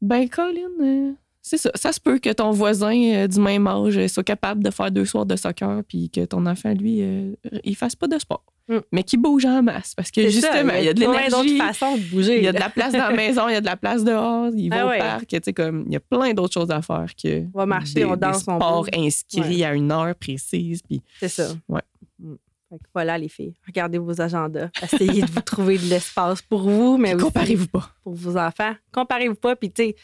ben, 0.00 0.28
Colin, 0.28 0.68
euh, 0.80 1.12
c'est 1.42 1.58
ça. 1.58 1.70
Ça 1.74 1.92
se 1.92 1.98
peut 2.00 2.18
que 2.18 2.30
ton 2.30 2.52
voisin 2.52 2.94
euh, 2.94 3.26
du 3.26 3.40
même 3.40 3.66
âge 3.66 3.98
euh, 3.98 4.06
soit 4.08 4.22
capable 4.22 4.62
de 4.62 4.70
faire 4.70 4.90
deux 4.92 5.04
soirs 5.04 5.26
de 5.26 5.34
soccer 5.36 5.82
puis 5.88 6.08
que 6.08 6.24
ton 6.24 6.46
enfant, 6.46 6.72
lui, 6.72 7.02
euh, 7.02 7.32
il 7.64 7.74
fasse 7.76 7.96
pas 7.96 8.06
de 8.06 8.18
sport. 8.18 8.44
Mm. 8.68 8.78
Mais 8.92 9.02
qu'il 9.02 9.20
bouge 9.20 9.44
en 9.44 9.60
masse. 9.60 9.94
Parce 9.96 10.12
que 10.12 10.28
justement, 10.28 10.74
il 10.78 10.84
y 10.84 10.88
a 10.88 10.94
de 10.94 11.00
l'énergie. 11.00 11.30
d'autres 11.30 11.56
façons 11.58 11.96
de 11.96 12.02
bouger. 12.10 12.36
Il 12.38 12.44
y 12.44 12.48
a 12.48 12.52
de 12.52 12.60
la 12.60 12.70
place 12.70 12.92
dans 12.92 13.08
la 13.08 13.12
maison, 13.16 13.48
il 13.48 13.54
y 13.54 13.56
a 13.56 13.60
de 13.60 13.66
la 13.66 13.76
place 13.76 14.04
dehors, 14.04 14.50
il 14.54 14.68
va 14.70 14.76
Ah 14.82 14.86
au 14.86 14.88
ouais. 14.90 14.98
parc, 14.98 15.26
tu 15.26 15.38
sais, 15.42 15.52
comme, 15.52 15.82
il 15.88 15.92
y 15.92 15.96
a 15.96 16.00
plein 16.00 16.32
d'autres 16.32 16.54
choses 16.54 16.70
à 16.70 16.80
faire 16.80 17.06
que 17.20 17.44
On 17.52 17.58
va 17.58 17.66
marcher, 17.66 17.94
des, 17.94 18.04
on 18.04 18.14
des 18.14 18.20
danse, 18.20 18.44
on 18.46 18.56
sports 18.56 18.84
bouge. 18.84 18.88
inscrits 19.06 19.64
à 19.64 19.74
une 19.74 19.90
heure 19.90 20.14
précise. 20.14 20.80
Puis 20.82 21.02
C'est 21.18 21.28
ça. 21.28 21.48
Ouais. 21.68 21.82
Mm. 22.20 22.34
Fait 22.70 22.78
que 22.78 22.84
voilà, 22.94 23.18
les 23.18 23.28
filles. 23.28 23.54
Regardez 23.66 23.98
vos 23.98 24.18
agendas. 24.20 24.68
Essayez 24.80 25.22
de 25.22 25.30
vous 25.30 25.40
trouver 25.42 25.76
de 25.76 25.84
l'espace 25.86 26.40
pour 26.40 26.60
vous, 26.62 26.96
mais 26.98 27.16
comparez-vous 27.16 27.66
pas. 27.66 27.90
pour 28.04 28.14
vos 28.14 28.36
enfants. 28.38 28.74
Comparez-vous 28.92 29.34
pas. 29.34 29.56
Puis, 29.56 29.70
tu 29.72 29.82
sais, 29.82 29.96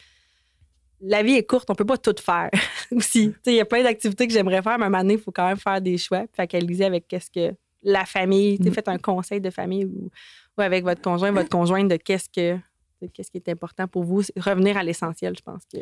la 1.01 1.23
vie 1.23 1.33
est 1.33 1.43
courte. 1.45 1.69
On 1.69 1.75
peut 1.75 1.85
pas 1.85 1.97
tout 1.97 2.15
faire 2.21 2.49
aussi. 2.91 3.33
Sais, 3.43 3.53
il 3.53 3.55
y 3.55 3.59
a 3.61 3.65
plein 3.65 3.83
d'activités 3.83 4.27
que 4.27 4.33
j'aimerais 4.33 4.61
faire, 4.61 4.77
mais 4.77 4.83
à 4.85 4.87
un 4.87 4.89
moment 4.89 5.01
donné, 5.03 5.13
il 5.15 5.19
faut 5.19 5.31
quand 5.31 5.47
même 5.47 5.57
faire 5.57 5.81
des 5.81 5.97
choix. 5.97 6.25
Fait 6.35 6.47
qu'aliser 6.47 6.85
avec 6.85 7.07
qu'est-ce 7.07 7.29
que 7.31 7.55
la 7.83 8.05
famille, 8.05 8.57
Mm. 8.59 8.71
faites 8.71 8.87
un 8.89 8.97
conseil 8.97 9.39
de 9.39 9.49
famille 9.49 9.85
ou, 9.85 10.09
ou 10.57 10.61
avec 10.61 10.83
votre 10.83 11.01
conjoint, 11.01 11.31
votre 11.31 11.49
conjointe 11.49 11.87
de 11.89 11.95
qu'est-ce 11.95 12.27
que 12.29 12.59
qu'est-ce 13.13 13.31
qui 13.31 13.37
est 13.37 13.47
important 13.49 13.87
pour 13.87 14.03
vous? 14.03 14.21
Revenir 14.35 14.75
à 14.75 14.83
l'essentiel, 14.83 15.33
je 15.37 15.41
pense 15.41 15.63
que 15.71 15.77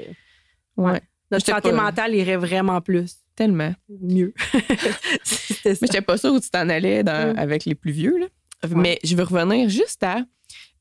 Ouais. 0.76 1.02
notre 1.32 1.46
santé 1.48 1.72
pas- 1.72 1.76
mentale 1.76 2.14
irait 2.14 2.38
vraiment 2.38 2.80
plus 2.82 3.16
Tellement. 3.36 3.74
mieux. 3.90 4.34
Ça. 5.24 5.72
Mais 5.82 5.88
je 5.94 6.00
pas 6.02 6.18
sûr 6.18 6.34
où 6.34 6.40
tu 6.40 6.50
t'en 6.52 6.70
allais 6.70 7.04
dans- 7.04 7.34
Mm. 7.34 7.40
avec 7.40 7.66
les 7.66 7.74
plus 7.76 7.92
vieux. 7.92 8.18
Là. 8.20 8.28
Mais 8.76 9.00
je 9.04 9.16
veux 9.16 9.24
revenir 9.24 9.68
juste 9.70 10.04
à 10.04 10.24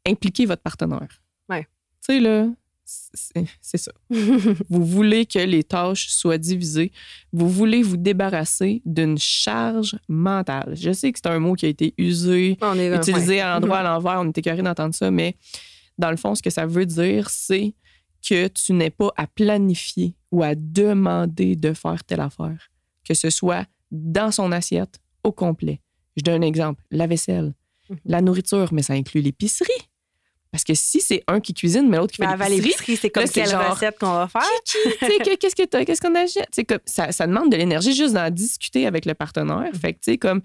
impliquer 0.07 0.45
votre 0.47 0.63
partenaire. 0.63 1.09
Ouais. 1.49 1.63
Tu 2.07 2.15
sais, 2.15 2.21
là, 2.21 2.47
c'est 2.87 3.79
ça. 3.79 3.91
vous 4.71 4.85
voulez 4.87 5.27
que 5.27 5.41
les 5.41 5.65
tâches 5.65 6.09
soient 6.09 6.39
divisées. 6.39 6.93
Vous 7.33 7.49
voulez 7.49 7.83
vous 7.83 7.97
débarrasser 7.97 8.81
d'une 8.85 9.19
charge 9.19 9.99
mentale. 10.09 10.75
Je 10.77 10.93
sais 10.93 11.11
que 11.13 11.19
c'est 11.23 11.29
un 11.29 11.39
mot 11.41 11.55
qui 11.55 11.67
a 11.67 11.69
été 11.69 11.95
usé, 11.99 12.57
On 12.63 12.79
est 12.79 12.95
utilisé 12.95 13.35
ouais. 13.35 13.41
à 13.41 13.55
l'endroit, 13.55 13.79
à 13.79 13.83
l'envers. 13.95 14.21
On 14.21 14.29
était 14.29 14.43
carré 14.43 14.63
d'entendre 14.63 14.95
ça, 14.95 15.11
mais 15.11 15.35
dans 15.99 16.11
le 16.11 16.17
fond, 16.17 16.35
ce 16.35 16.43
que 16.43 16.51
ça 16.51 16.65
veut 16.67 16.87
dire, 16.87 17.29
c'est 17.29 17.75
que 18.29 18.47
tu 18.49 18.73
n'es 18.73 18.91
pas 18.91 19.11
à 19.17 19.27
planifier 19.27 20.15
ou 20.31 20.43
à 20.43 20.55
demander 20.55 21.57
de 21.57 21.73
faire 21.73 22.03
telle 22.05 22.21
affaire, 22.21 22.71
que 23.07 23.15
ce 23.15 23.31
soit 23.31 23.67
dans 23.91 24.31
son 24.31 24.53
assiette 24.53 25.01
au 25.25 25.33
complet. 25.33 25.81
Je 26.17 26.23
donne 26.23 26.43
un 26.43 26.47
exemple, 26.47 26.83
la 26.91 27.07
vaisselle, 27.07 27.53
Mhm. 27.89 27.97
la 28.05 28.21
nourriture, 28.21 28.73
mais 28.73 28.83
ça 28.83 28.95
inclut 28.95 29.21
l'épicerie. 29.21 29.71
Parce 30.57 30.65
que 30.65 30.73
si 30.73 31.03
c'est 31.03 31.23
un 31.29 31.39
qui 31.39 31.53
cuisine, 31.53 31.87
mais 31.87 31.99
l'autre 31.99 32.15
qui 32.15 32.23
fait 32.23 32.25
avant 32.25 32.49
l'épicerie, 32.49 32.97
c'est 32.97 33.11
comme 33.11 33.29
quelle 33.29 33.47
genre- 33.47 33.75
recette 33.75 33.99
qu'on 33.99 34.07
va 34.11 34.27
faire? 34.27 34.41
qu'est-ce 35.39 35.55
que 35.55 35.67
t'as, 35.67 35.85
qu'est-ce 35.85 36.01
qu'on 36.01 36.15
achète? 36.15 36.49
Comme, 36.67 36.79
ça, 36.87 37.13
ça 37.13 37.27
demande 37.27 37.53
de 37.53 37.59
l'énergie 37.59 37.95
juste 37.95 38.15
d'en 38.15 38.31
discuter 38.31 38.87
avec 38.87 39.05
le 39.05 39.13
partenaire. 39.13 39.69
Fait 39.79 39.93
que, 39.93 39.99
tu 39.99 40.13
sais, 40.13 40.17
comme, 40.17 40.41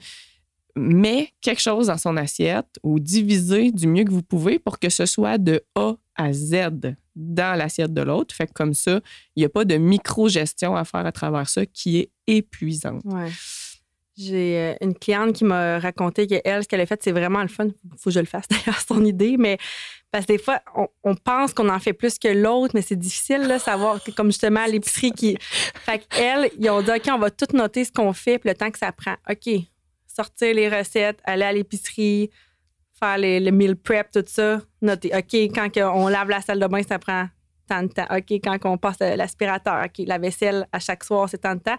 mets 0.75 1.31
quelque 1.39 1.61
chose 1.61 1.87
dans 1.87 1.97
son 1.97 2.17
assiette 2.17 2.67
ou 2.83 2.99
divisez 2.99 3.71
du 3.71 3.87
mieux 3.87 4.03
que 4.03 4.11
vous 4.11 4.21
pouvez 4.21 4.59
pour 4.59 4.79
que 4.79 4.89
ce 4.89 5.05
soit 5.05 5.37
de 5.37 5.63
A 5.75 5.93
à 6.17 6.33
Z 6.33 6.71
dans 7.15 7.57
l'assiette 7.57 7.93
de 7.93 8.01
l'autre. 8.01 8.35
Fait 8.35 8.47
que 8.47 8.53
comme 8.53 8.73
ça, 8.73 8.99
il 9.37 9.39
n'y 9.39 9.45
a 9.45 9.49
pas 9.49 9.63
de 9.63 9.77
micro-gestion 9.77 10.75
à 10.75 10.83
faire 10.83 11.05
à 11.05 11.11
travers 11.13 11.47
ça 11.47 11.65
qui 11.65 11.99
est 11.99 12.11
épuisante. 12.27 13.01
Ouais. 13.05 13.29
J'ai 14.21 14.57
euh, 14.57 14.75
une 14.81 14.93
cliente 14.93 15.33
qui 15.33 15.43
m'a 15.43 15.79
raconté 15.79 16.27
qu'elle, 16.27 16.63
ce 16.63 16.67
qu'elle 16.67 16.81
a 16.81 16.85
fait, 16.85 17.01
c'est 17.03 17.11
vraiment 17.11 17.41
le 17.41 17.47
fun. 17.47 17.67
Faut 17.97 18.09
que 18.09 18.11
je 18.11 18.19
le 18.19 18.25
fasse 18.25 18.47
d'ailleurs, 18.49 18.79
c'est 18.79 18.87
son 18.87 19.03
idée, 19.05 19.35
mais 19.37 19.57
parce 20.11 20.25
que 20.25 20.33
des 20.33 20.37
fois, 20.37 20.61
on, 20.75 20.87
on 21.03 21.15
pense 21.15 21.53
qu'on 21.53 21.69
en 21.69 21.79
fait 21.79 21.93
plus 21.93 22.19
que 22.19 22.27
l'autre, 22.27 22.71
mais 22.75 22.81
c'est 22.81 22.95
difficile 22.97 23.47
de 23.47 23.57
savoir, 23.57 24.03
que, 24.03 24.11
comme 24.11 24.27
justement 24.27 24.61
à 24.61 24.67
l'épicerie 24.67 25.11
qui. 25.11 25.37
Fait 25.39 25.99
qu'elle, 26.09 26.49
ils 26.59 26.69
ont 26.69 26.81
dit 26.81 26.91
OK, 26.91 27.09
on 27.11 27.17
va 27.17 27.31
tout 27.31 27.47
noter 27.53 27.85
ce 27.85 27.91
qu'on 27.91 28.13
fait, 28.13 28.37
puis 28.37 28.49
le 28.49 28.55
temps 28.55 28.69
que 28.71 28.77
ça 28.79 28.91
prend. 28.91 29.15
OK, 29.29 29.49
sortir 30.07 30.53
les 30.53 30.69
recettes, 30.69 31.19
aller 31.23 31.43
à 31.45 31.53
l'épicerie, 31.53 32.29
faire 32.99 33.17
les- 33.17 33.39
le 33.39 33.51
meal 33.51 33.75
prep, 33.75 34.11
tout 34.11 34.23
ça, 34.27 34.61
noter. 34.81 35.11
OK, 35.15 35.33
quand 35.55 35.69
on 35.77 36.07
lave 36.09 36.29
la 36.29 36.41
salle 36.41 36.59
de 36.59 36.67
bain, 36.67 36.81
ça 36.83 36.99
prend 36.99 37.27
tant 37.67 37.83
de 37.83 37.87
temps. 37.87 38.07
OK, 38.11 38.31
quand 38.43 38.57
on 38.65 38.77
passe 38.77 38.99
l'aspirateur, 38.99 39.85
OK, 39.85 40.05
la 40.05 40.17
vaisselle 40.17 40.67
à 40.73 40.79
chaque 40.79 41.05
soir, 41.05 41.29
c'est 41.29 41.37
tant 41.37 41.55
de 41.55 41.61
temps. 41.61 41.77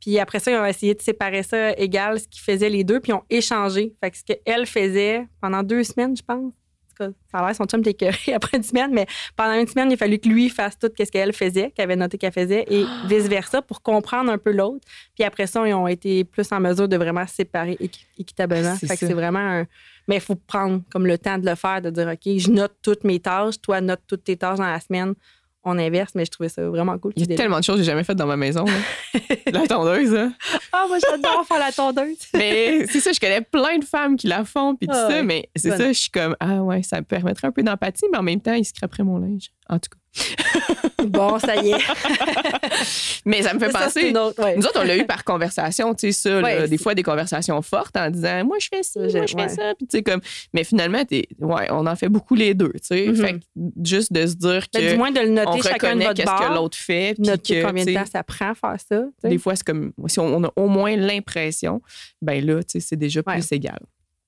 Puis 0.00 0.18
après 0.18 0.38
ça, 0.40 0.50
ils 0.50 0.56
ont 0.56 0.64
essayé 0.64 0.94
de 0.94 1.02
séparer 1.02 1.42
ça 1.42 1.72
égal, 1.72 2.18
ce 2.20 2.26
qu'ils 2.26 2.42
faisaient 2.42 2.70
les 2.70 2.84
deux, 2.84 3.00
puis 3.00 3.12
ils 3.12 3.14
ont 3.14 3.24
échangé. 3.28 3.94
Fait 4.02 4.10
que 4.10 4.16
ce 4.16 4.22
qu'elle 4.24 4.66
faisait 4.66 5.26
pendant 5.40 5.62
deux 5.62 5.84
semaines, 5.84 6.16
je 6.16 6.22
pense. 6.22 6.38
En 6.52 7.04
tout 7.06 7.12
cas, 7.12 7.18
ça 7.30 7.38
a 7.38 7.46
l'air 7.46 7.56
son 7.56 7.64
chum 7.64 7.82
était 7.86 8.10
après 8.34 8.56
une 8.58 8.62
semaine, 8.62 8.92
mais 8.92 9.06
pendant 9.36 9.54
une 9.54 9.66
semaine, 9.66 9.90
il 9.90 9.94
a 9.94 9.96
fallu 9.96 10.18
que 10.18 10.28
lui 10.28 10.48
fasse 10.48 10.78
tout 10.78 10.90
ce 10.98 11.04
qu'elle 11.04 11.32
faisait, 11.32 11.70
qu'elle 11.70 11.84
avait 11.84 11.96
noté 11.96 12.18
qu'elle 12.18 12.32
faisait, 12.32 12.64
et 12.68 12.84
vice-versa 13.06 13.62
pour 13.62 13.82
comprendre 13.82 14.30
un 14.30 14.38
peu 14.38 14.52
l'autre. 14.52 14.86
Puis 15.14 15.24
après 15.24 15.46
ça, 15.46 15.66
ils 15.66 15.74
ont 15.74 15.86
été 15.86 16.24
plus 16.24 16.50
en 16.52 16.60
mesure 16.60 16.88
de 16.88 16.96
vraiment 16.96 17.26
se 17.26 17.34
séparer 17.36 17.76
équi- 17.80 18.06
équitablement. 18.18 18.74
Fait 18.86 18.94
que 18.96 19.06
c'est 19.06 19.14
vraiment 19.14 19.38
un. 19.38 19.66
Mais 20.08 20.16
il 20.16 20.20
faut 20.20 20.34
prendre 20.34 20.82
comme 20.90 21.06
le 21.06 21.16
temps 21.18 21.38
de 21.38 21.46
le 21.48 21.54
faire, 21.54 21.80
de 21.82 21.90
dire 21.90 22.08
OK, 22.08 22.38
je 22.38 22.50
note 22.50 22.74
toutes 22.82 23.04
mes 23.04 23.20
tâches, 23.20 23.60
toi, 23.60 23.80
note 23.80 24.00
toutes 24.06 24.24
tes 24.24 24.36
tâches 24.36 24.58
dans 24.58 24.66
la 24.66 24.80
semaine. 24.80 25.14
On 25.62 25.78
inverse, 25.78 26.12
mais 26.14 26.24
je 26.24 26.30
trouvais 26.30 26.48
ça 26.48 26.66
vraiment 26.68 26.98
cool. 26.98 27.12
Il 27.16 27.30
y 27.30 27.34
a 27.34 27.36
tellement 27.36 27.58
de 27.58 27.64
choses 27.64 27.76
que 27.76 27.82
j'ai 27.82 27.90
jamais 27.90 28.02
faites 28.04 28.16
dans 28.16 28.26
ma 28.26 28.36
maison. 28.38 28.64
là. 28.64 29.20
la 29.52 29.66
tondeuse, 29.66 30.14
hein. 30.14 30.32
Ah, 30.72 30.86
moi, 30.88 30.96
j'adore 30.98 31.44
faire 31.46 31.58
la 31.58 31.70
tondeuse. 31.70 32.16
Mais 32.34 32.86
c'est 32.86 33.00
ça, 33.00 33.12
je 33.12 33.20
connais 33.20 33.42
plein 33.42 33.76
de 33.76 33.84
femmes 33.84 34.16
qui 34.16 34.26
la 34.26 34.44
font, 34.44 34.74
puis 34.74 34.86
tout 34.88 34.94
Ah 34.96 35.08
ça, 35.08 35.16
ouais. 35.16 35.22
mais 35.22 35.50
c'est 35.54 35.76
ça, 35.76 35.88
je 35.92 35.98
suis 35.98 36.10
comme, 36.10 36.34
ah 36.40 36.62
ouais, 36.62 36.82
ça 36.82 37.00
me 37.00 37.04
permettrait 37.04 37.48
un 37.48 37.52
peu 37.52 37.62
d'empathie, 37.62 38.06
mais 38.10 38.16
en 38.18 38.22
même 38.22 38.40
temps, 38.40 38.54
ils 38.54 38.64
scraperaient 38.64 39.02
mon 39.04 39.18
linge. 39.18 39.50
En 39.68 39.78
tout 39.78 39.90
cas. 39.90 39.98
bon, 41.04 41.38
ça 41.38 41.56
y 41.56 41.70
est. 41.70 41.78
Mais 43.24 43.42
ça 43.42 43.54
me 43.54 43.58
fait 43.60 43.70
Ça, 43.70 43.84
penser. 43.84 44.08
une 44.08 44.18
autre- 44.18 44.42
ouais. 44.42 44.56
Nous 44.56 44.64
autres, 44.64 44.80
on 44.80 44.84
l'a 44.84 44.96
eu 44.96 45.06
par 45.06 45.24
conversation, 45.24 45.94
tu 45.94 46.12
sais, 46.12 46.12
ça, 46.12 46.40
là, 46.40 46.66
des 46.66 46.78
fois 46.78 46.94
des 46.94 47.02
conversations 47.02 47.60
fortes 47.62 47.96
en 47.96 48.10
disant 48.10 48.44
Moi, 48.44 48.58
je 48.60 48.68
fais 48.68 48.80
J'ai- 48.82 49.18
moi, 49.18 49.26
je 49.26 49.32
fais 49.34 49.42
ouais. 49.42 49.48
ça. 49.48 49.74
Puis, 49.76 49.86
tu 49.86 49.98
sais, 49.98 50.02
comme. 50.02 50.20
Mais 50.52 50.64
finalement, 50.64 51.04
t'es- 51.04 51.28
ouais, 51.38 51.68
on 51.70 51.86
en 51.86 51.96
fait 51.96 52.08
beaucoup 52.08 52.34
les 52.34 52.54
deux, 52.54 52.72
tu 52.72 52.80
sais. 52.82 53.06
Mhm. 53.08 53.16
Fait 53.16 53.32
que 53.34 53.38
juste 53.84 54.12
de 54.12 54.26
se 54.26 54.34
dire 54.34 54.68
que. 54.70 54.78
Ben, 54.78 54.92
du 54.92 54.98
moins 54.98 55.10
de 55.12 55.20
le 55.20 55.28
on 55.30 55.32
noter 55.32 55.62
chacun 55.62 55.96
de 55.96 56.02
votre 56.02 56.14
qu'est-ce 56.14 56.48
que 56.48 56.54
l'autre 56.54 56.76
fait. 56.76 57.18
Noter 57.18 57.60
que, 57.60 57.66
combien 57.66 57.84
de 57.84 57.94
temps 57.94 58.06
ça 58.10 58.22
prend 58.24 58.50
à 58.50 58.54
faire 58.54 58.76
ça. 58.88 59.28
Des 59.28 59.38
fois, 59.38 59.54
c'est 59.56 59.64
comme 59.64 59.92
si 60.08 60.18
on 60.20 60.42
a 60.44 60.52
au 60.56 60.66
moins 60.68 60.96
l'impression, 60.96 61.80
ben 62.20 62.44
là, 62.44 62.62
tu 62.62 62.72
sais, 62.72 62.80
c'est 62.80 62.96
déjà 62.96 63.22
plus 63.22 63.52
égal. 63.52 63.78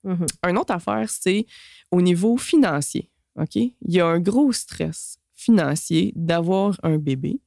Mhm. 0.05 0.27
Une 0.49 0.59
autre 0.59 0.73
affaire, 0.75 1.07
c'est 1.09 1.47
au 1.91 2.01
niveau 2.03 2.37
financier. 2.37 3.09
OK? 3.41 3.55
Il 3.57 3.73
y 3.87 4.01
a 4.01 4.07
un 4.07 4.19
gros 4.21 4.53
stress 4.53 5.17
financier 5.43 6.13
d'avoir 6.17 6.79
un 6.83 6.99
bébé. 6.99 7.41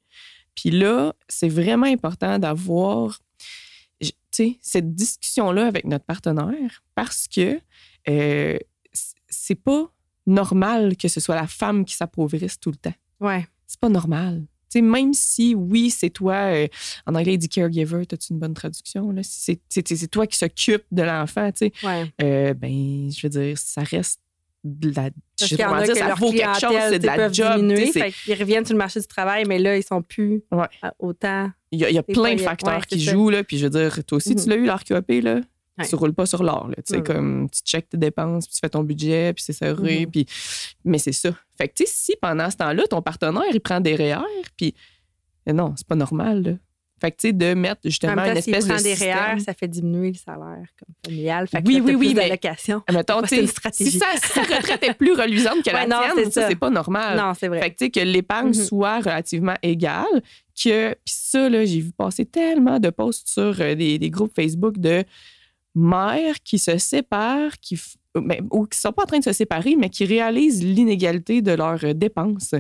Puis 0.56 0.72
là, 0.72 1.14
c'est 1.28 1.50
vraiment 1.50 1.88
important 1.88 2.40
d'avoir 2.40 3.20
cette 4.62 4.94
discussion-là 4.94 5.68
avec 5.68 5.86
notre 5.86 6.06
partenaire 6.06 6.84
parce 6.94 7.28
que 7.28 7.60
euh, 8.10 8.58
c'est 9.30 9.56
pas 9.56 9.90
normal 10.28 10.98
que 10.98 11.08
ce 11.08 11.20
soit 11.20 11.36
la 11.36 11.48
femme 11.48 11.86
qui 11.86 11.96
s'appauvrisse 11.96 12.60
tout 12.60 12.72
le 12.72 12.78
temps 12.78 12.94
Ouais. 13.22 13.48
c'est 13.66 13.80
pas 13.80 13.90
normal. 13.90 14.46
Tu 14.70 14.80
sais, 14.80 14.82
même 14.82 15.14
si, 15.14 15.56
oui, 15.56 15.90
c'est 15.90 16.10
toi, 16.10 16.34
euh, 16.52 16.68
en 17.06 17.16
anglais, 17.16 17.36
il 17.36 17.38
dit 17.38 17.48
caregiver, 17.48 18.02
as-tu 18.12 18.34
une 18.34 18.40
bonne 18.40 18.54
traduction? 18.54 19.14
C'est, 19.22 20.12
toi 20.12 20.28
qui 20.28 20.38
s'occupe 20.38 20.84
de 20.92 21.04
l'enfant, 21.04 21.50
tu 21.52 21.68
sais. 21.68 21.86
Ouais. 21.86 22.12
Euh, 22.22 22.54
ben, 22.54 23.10
je 23.10 23.26
veux 23.26 23.30
dire, 23.30 23.58
ça 23.58 23.84
reste 23.84 24.20
de 24.66 24.90
la. 24.90 25.04
Parce 25.04 25.12
je 25.52 25.56
sais 25.56 25.58
pas 25.64 25.84
dire, 25.86 25.96
ça 25.96 26.14
vaut 26.16 26.32
quelque 26.32 26.60
chose, 26.60 26.76
c'est 26.90 27.00
de 27.00 27.06
la 27.06 27.32
job. 27.32 27.56
diminuer, 27.58 27.92
fait 27.92 28.12
qu'ils 28.12 28.34
reviennent 28.38 28.66
sur 28.66 28.74
le 28.74 28.80
marché 28.80 29.00
du 29.00 29.08
travail, 29.08 29.46
mais 29.48 29.60
là, 29.60 29.78
ils 29.78 29.84
sont 29.84 30.02
plus 30.02 30.44
Ouais. 30.52 30.66
autant. 31.00 31.52
Il 31.72 31.80
y 31.80 31.86
a, 31.86 31.90
il 31.90 31.96
y 31.96 32.00
a 32.00 32.02
Des 32.02 32.14
plein 32.14 32.36
de 32.36 32.42
facteurs 32.42 32.76
ouais, 32.78 32.82
qui 32.88 33.00
ça. 33.00 33.12
jouent, 33.12 33.30
là. 33.30 33.44
Puis 33.44 33.58
je 33.60 33.68
veux 33.68 33.70
dire, 33.70 34.04
toi 34.06 34.18
aussi, 34.18 34.36
tu 34.36 34.42
Mhm. 34.44 34.50
l'as 34.50 34.56
eu, 34.56 34.66
l'RQAP, 34.66 35.22
là? 35.22 35.36
Ouais. 35.78 35.86
Tu 35.88 35.96
roules 35.96 36.14
pas 36.14 36.26
sur 36.26 36.42
l'or, 36.42 36.68
là. 36.70 36.76
Tu 36.78 36.96
sais, 36.96 37.04
comme 37.04 37.50
tu 37.50 37.62
checkes 37.64 37.90
tes 37.90 37.98
dépenses, 37.98 38.48
puis 38.48 38.56
tu 38.56 38.60
fais 38.62 38.70
ton 38.70 38.82
budget, 38.84 39.34
puis 39.34 39.44
c'est 39.44 39.54
serré, 39.54 40.06
Mhm. 40.06 40.12
puis... 40.12 40.26
Mais 40.86 40.98
c'est 40.98 41.12
ça. 41.12 41.32
Fait 41.58 41.68
que, 41.68 41.74
tu 41.74 41.86
sais, 41.86 41.92
si 41.94 42.14
pendant 42.22 42.50
ce 42.50 42.56
temps-là, 42.58 42.84
ton 42.90 43.02
partenaire, 43.02 43.44
il 43.54 43.60
prend 43.60 43.80
des 43.82 43.96
REER, 43.96 44.20
puis... 44.58 44.74
eh 45.46 45.54
Non, 45.54 45.74
c'est 45.78 45.86
pas 45.86 45.96
normal, 45.96 46.42
là. 46.44 46.52
Fait 47.02 47.12
que, 47.12 47.18
tu 47.18 47.28
sais, 47.28 47.34
de 47.34 47.54
mettre 47.54 47.82
En 47.86 47.90
justement 47.90 48.16
même 48.16 48.26
une 48.28 48.32
temps, 48.34 48.40
espèce 48.40 48.66
prend 48.68 48.78
de 48.78 48.84
des 48.84 48.90
système... 48.96 49.18
REER, 49.18 49.40
ça 49.42 49.54
fait 49.54 49.68
diminuer 49.68 50.08
le 50.12 50.18
salaire 50.18 50.66
comme 50.80 50.96
familial. 51.06 51.48
Fait 51.48 51.62
que 51.62 51.68
Oui, 51.68 51.76
là, 51.76 51.82
oui, 51.84 51.96
oui, 51.96 52.08
plus 52.08 52.16
mais- 52.16 52.22
d'allocations. 52.24 52.82
Mettons, 52.92 53.22
tu 53.24 53.36
une 53.36 53.42
sais, 53.42 53.48
stratégie. 53.48 53.92
si, 53.92 54.00
sa- 54.00 54.16
si 54.18 54.40
retraite 54.40 54.82
est 54.84 54.94
plus 54.94 55.12
reluisante 55.14 55.62
que 55.64 55.72
la 55.72 55.86
non, 55.88 55.98
tienne, 56.16 56.32
ça, 56.32 56.48
c'est 56.48 56.56
pas 56.56 56.70
normal. 56.70 57.18
Non, 57.18 57.34
c'est 57.38 57.50
vrai. 57.50 57.60
Fait 57.62 57.72
que, 57.72 57.76
tu 57.78 57.86
sais, 57.86 57.92
que 57.92 58.00
l'épargne 58.00 58.48
Mhm. 58.48 58.54
soit 58.54 59.00
relativement 59.00 59.56
égale, 59.62 60.22
que. 60.64 60.94
Puis 60.94 61.14
ça, 61.14 61.50
là, 61.50 61.66
j'ai 61.66 61.82
vu 61.82 61.92
passer 61.92 62.26
tellement 62.26 62.80
de 62.80 62.90
posts 62.90 63.28
sur 63.28 63.60
euh, 63.60 63.76
des, 63.76 64.00
des 64.00 64.10
groupes 64.10 64.34
Facebook 64.34 64.78
de 64.78 65.04
mères 65.76 66.36
qui 66.44 66.58
se 66.60 66.78
séparent, 66.78 67.60
qui. 67.60 67.76
f- 67.76 67.96
ben, 68.16 68.48
ou 68.52 68.66
qui 68.66 68.80
sont 68.80 68.94
pas 68.94 69.04
en 69.04 69.08
train 69.08 69.20
de 69.20 69.24
se 69.26 69.34
séparer, 69.34 69.76
mais 69.76 69.90
qui 69.90 70.06
réalisent 70.06 70.64
l'inégalité 70.64 71.42
de 71.42 71.52
leurs 71.52 71.84
euh, 71.84 71.94
dépenses. 71.94 72.56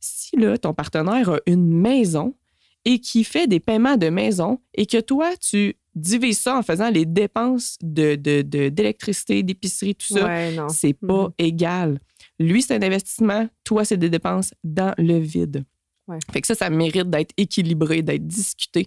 Si, 0.00 0.36
là, 0.36 0.58
ton 0.58 0.74
partenaire 0.74 1.28
a 1.30 1.38
une 1.46 1.72
maison 1.72 2.34
et 2.84 2.98
qui 2.98 3.24
fait 3.24 3.46
des 3.46 3.60
paiements 3.60 3.96
de 3.96 4.08
maison 4.08 4.60
et 4.74 4.86
que 4.86 5.00
toi, 5.00 5.36
tu 5.36 5.76
divises 5.94 6.38
ça 6.38 6.56
en 6.56 6.62
faisant 6.62 6.88
les 6.90 7.04
dépenses 7.04 7.76
de, 7.82 8.14
de- 8.14 8.42
de- 8.42 8.68
d'électricité, 8.68 9.42
d'épicerie, 9.42 9.94
tout 9.94 10.06
ça, 10.14 10.24
Ouais, 10.26 10.56
c'est 10.68 10.94
pas 10.94 11.24
Mhm. 11.24 11.30
égal. 11.38 12.00
Lui, 12.38 12.62
c'est 12.62 12.74
un 12.76 12.82
investissement. 12.82 13.48
Toi, 13.64 13.84
c'est 13.84 13.96
des 13.96 14.08
dépenses 14.08 14.54
dans 14.64 14.94
le 14.98 15.18
vide. 15.18 15.64
Ouais. 16.08 16.18
Fait 16.32 16.40
que 16.40 16.46
ça, 16.46 16.54
ça 16.54 16.70
mérite 16.70 17.10
d'être 17.10 17.32
équilibré, 17.36 18.02
d'être 18.02 18.26
discuté, 18.26 18.86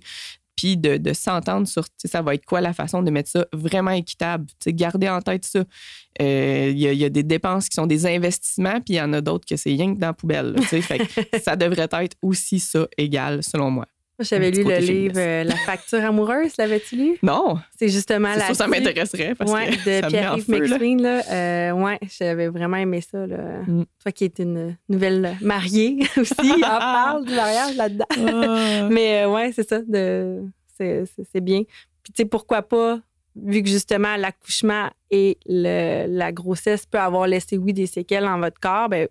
puis 0.55 0.77
de, 0.77 0.97
de 0.97 1.13
s'entendre 1.13 1.67
sur, 1.67 1.85
tu 1.85 1.91
sais, 1.97 2.07
ça 2.07 2.21
va 2.21 2.35
être 2.35 2.45
quoi 2.45 2.61
la 2.61 2.73
façon 2.73 3.01
de 3.03 3.09
mettre 3.11 3.29
ça 3.29 3.45
vraiment 3.53 3.91
équitable. 3.91 4.45
Tu 4.47 4.55
sais, 4.65 4.73
gardez 4.73 5.09
en 5.09 5.21
tête 5.21 5.45
ça. 5.45 5.63
Euh, 6.21 6.69
Il 6.71 6.79
y, 6.79 6.87
a- 6.87 6.93
il 6.93 6.99
y 6.99 7.05
a 7.05 7.09
des 7.09 7.23
dépenses 7.23 7.69
qui 7.69 7.75
sont 7.75 7.87
des 7.87 8.05
investissements, 8.05 8.79
puis 8.81 8.93
il 8.93 8.97
y 8.97 9.01
en 9.01 9.13
a 9.13 9.21
d'autres 9.21 9.45
que 9.47 9.55
c'est 9.55 9.71
rien 9.71 9.93
que 9.93 9.99
dans 9.99 10.07
la 10.07 10.13
poubelle. 10.13 10.51
là, 10.53 10.61
tu 10.61 10.67
sais. 10.67 10.81
fait 10.81 10.99
que 10.99 11.05
ça 11.43 11.55
devrait 11.55 11.87
être 11.91 12.15
aussi 12.21 12.59
ça 12.59 12.87
égal, 12.97 13.41
selon 13.43 13.71
moi. 13.71 13.85
J'avais 14.19 14.51
lu 14.51 14.63
le 14.63 14.77
livre 14.77 15.15
euh, 15.17 15.43
La 15.43 15.55
facture 15.55 16.03
amoureuse, 16.05 16.51
l'avais-tu 16.57 16.95
lu? 16.95 17.17
Non, 17.23 17.57
C'est 17.77 17.89
justement 17.89 18.29
la 18.29 18.45
sûr 18.45 18.55
ça 18.55 18.67
m'intéresserait 18.67 19.33
parce 19.35 19.51
ouais, 19.51 19.71
que 19.71 19.75
de 19.97 20.01
ça 20.01 20.07
Pierre-Yves 20.07 20.51
là. 20.51 20.59
McSween. 20.59 21.01
Là. 21.01 21.21
Euh, 21.31 21.71
ouais, 21.71 21.99
j'avais 22.19 22.47
vraiment 22.47 22.77
aimé 22.77 23.01
ça. 23.01 23.25
Là. 23.25 23.61
Mm. 23.65 23.85
Toi 24.01 24.11
qui 24.11 24.25
es 24.25 24.33
une 24.39 24.77
nouvelle 24.87 25.35
mariée 25.41 25.99
aussi, 26.17 26.33
on 26.57 26.59
parle 26.61 27.25
du 27.25 27.33
mariage 27.33 27.75
là-dedans. 27.75 28.05
Ah. 28.11 28.87
Mais 28.91 29.23
euh, 29.23 29.31
ouais, 29.31 29.51
c'est 29.51 29.67
ça. 29.67 29.79
C'est, 30.77 31.41
bien. 31.41 31.63
Puis 32.03 32.13
tu 32.13 32.23
sais, 32.23 32.25
pourquoi 32.25 32.61
pas, 32.61 32.99
vu 33.35 33.63
que 33.63 33.69
justement 33.69 34.15
l'accouchement 34.15 34.89
et 35.09 35.37
le- 35.47 36.05
la 36.07 36.31
grossesse 36.31 36.85
peut 36.85 36.99
avoir 36.99 37.25
laissé, 37.27 37.57
oui, 37.57 37.73
des 37.73 37.87
séquelles 37.87 38.25
dans 38.25 38.39
votre 38.39 38.59
corps, 38.59 38.89
ben 38.89 39.07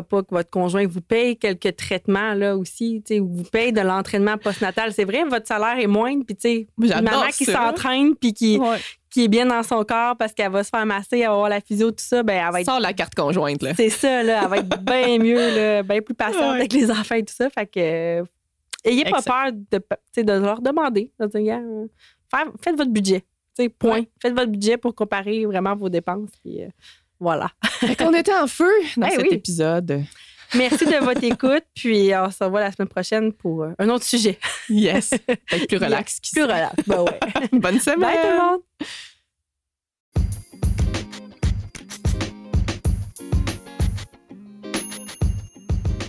pourquoi 0.00 0.02
pas 0.02 0.22
que 0.22 0.34
votre 0.34 0.48
conjoint 0.50 0.86
vous 0.86 1.02
paye 1.02 1.36
quelques 1.36 1.76
traitements 1.76 2.32
là 2.34 2.56
aussi, 2.56 3.02
tu 3.06 3.14
sais, 3.14 3.20
ou 3.20 3.28
vous 3.28 3.44
paye 3.44 3.72
de 3.72 3.80
l'entraînement 3.82 4.38
postnatal. 4.38 4.92
C'est 4.92 5.04
vrai, 5.04 5.24
votre 5.24 5.46
salaire 5.46 5.78
est 5.78 5.86
moindre, 5.86 6.24
puis 6.24 6.34
tu 6.34 6.48
sais, 6.48 6.66
maman 7.02 7.26
qui 7.36 7.44
s'entraîne 7.44 8.14
puis 8.16 8.32
qui, 8.32 8.58
Ouais. 8.58 8.78
qui 9.10 9.24
est 9.24 9.28
bien 9.28 9.44
dans 9.46 9.62
son 9.62 9.84
corps 9.84 10.16
parce 10.16 10.32
qu'elle 10.32 10.50
va 10.50 10.64
se 10.64 10.70
faire 10.70 10.86
masser, 10.86 11.18
elle 11.18 11.26
va 11.26 11.32
avoir 11.34 11.48
la 11.50 11.60
physio, 11.60 11.90
tout 11.90 11.96
ça, 12.04 12.22
ben 12.22 12.42
elle 12.46 12.52
va 12.52 12.60
être 12.62 12.66
Sors 12.66 12.80
la 12.80 12.94
carte 12.94 13.14
conjointe, 13.14 13.62
là. 13.62 13.74
c'est 13.74 13.90
ça, 13.90 14.22
là. 14.22 14.40
Elle 14.44 14.48
va 14.48 14.56
être 14.58 14.82
bien 14.82 15.18
mieux, 15.22 15.54
là, 15.56 15.82
bien 15.82 16.00
plus 16.00 16.14
patiente 16.14 16.40
Ouais. 16.40 16.56
avec 16.58 16.72
les 16.72 16.90
enfants 16.90 17.16
et 17.16 17.24
tout 17.24 17.34
ça. 17.34 17.50
Fait 17.50 17.66
que. 17.66 18.24
ayez 18.84 19.04
pas 19.04 19.20
peur 19.22 19.52
de, 19.52 20.22
de 20.22 20.32
leur 20.32 20.62
demander. 20.62 21.12
De 21.20 21.26
dire, 21.26 21.60
faites 22.62 22.76
votre 22.76 22.90
budget. 22.90 23.20
Tu 23.54 23.64
sais, 23.64 23.68
point. 23.68 23.98
Ouais. 24.00 24.08
Faites 24.20 24.32
votre 24.34 24.50
budget 24.50 24.78
pour 24.78 24.94
comparer 24.94 25.44
vraiment 25.44 25.76
vos 25.76 25.90
dépenses. 25.90 26.30
Puis, 26.42 26.62
euh, 26.62 26.68
voilà. 27.22 27.50
Fait 27.64 27.96
qu'on 27.96 28.12
était 28.14 28.34
en 28.34 28.46
feu 28.46 28.70
dans 28.96 29.06
Eh 29.06 29.10
cet 29.12 29.22
oui. 29.22 29.28
épisode. 29.32 30.04
Merci 30.54 30.84
de 30.84 31.02
votre 31.04 31.24
écoute. 31.24 31.64
Puis, 31.74 32.10
on 32.14 32.30
se 32.30 32.44
revoit 32.44 32.60
la 32.60 32.72
semaine 32.72 32.88
prochaine 32.88 33.32
pour 33.32 33.62
euh, 33.62 33.70
un 33.78 33.88
autre 33.88 34.04
sujet. 34.04 34.38
Yes. 34.68 35.10
Peut-être 35.26 35.66
plus 35.68 35.76
relax. 35.84 36.20
Plus 36.32 36.42
relax. 36.42 36.74
Ben 36.86 37.00
ouais. 37.00 37.18
Bonne 37.52 37.80
semaine. 37.80 38.00
Bye 38.00 38.16
tout 38.22 38.28
le 38.28 38.38
monde. 38.38 38.60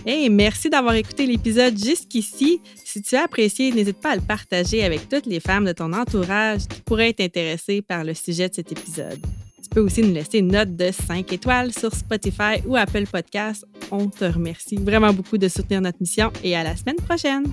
Hey, 0.06 0.28
merci 0.28 0.68
d'avoir 0.68 0.94
écouté 0.94 1.26
l'épisode 1.26 1.78
jusqu'ici. 1.82 2.60
Si 2.84 3.00
tu 3.00 3.16
as 3.16 3.22
apprécié, 3.24 3.72
n'hésite 3.72 4.00
pas 4.00 4.10
à 4.10 4.16
le 4.16 4.20
partager 4.20 4.84
avec 4.84 5.08
toutes 5.08 5.24
les 5.26 5.40
femmes 5.40 5.64
de 5.64 5.72
ton 5.72 5.92
entourage 5.94 6.68
qui 6.68 6.80
pourraient 6.82 7.08
être 7.08 7.20
intéressées 7.22 7.80
par 7.80 8.04
le 8.04 8.12
sujet 8.12 8.48
de 8.50 8.54
cet 8.54 8.70
épisode. 8.70 9.18
Tu 9.64 9.70
peux 9.70 9.80
aussi 9.80 10.02
nous 10.02 10.12
laisser 10.12 10.38
une 10.38 10.52
note 10.52 10.76
de 10.76 10.90
5 10.92 11.32
étoiles 11.32 11.72
sur 11.72 11.94
Spotify 11.94 12.60
ou 12.66 12.76
Apple 12.76 13.06
Podcasts. 13.10 13.64
On 13.90 14.08
te 14.08 14.26
remercie 14.26 14.76
vraiment 14.76 15.14
beaucoup 15.14 15.38
de 15.38 15.48
soutenir 15.48 15.80
notre 15.80 15.96
mission 16.00 16.30
et 16.42 16.54
à 16.54 16.62
la 16.62 16.76
semaine 16.76 16.96
prochaine. 16.96 17.46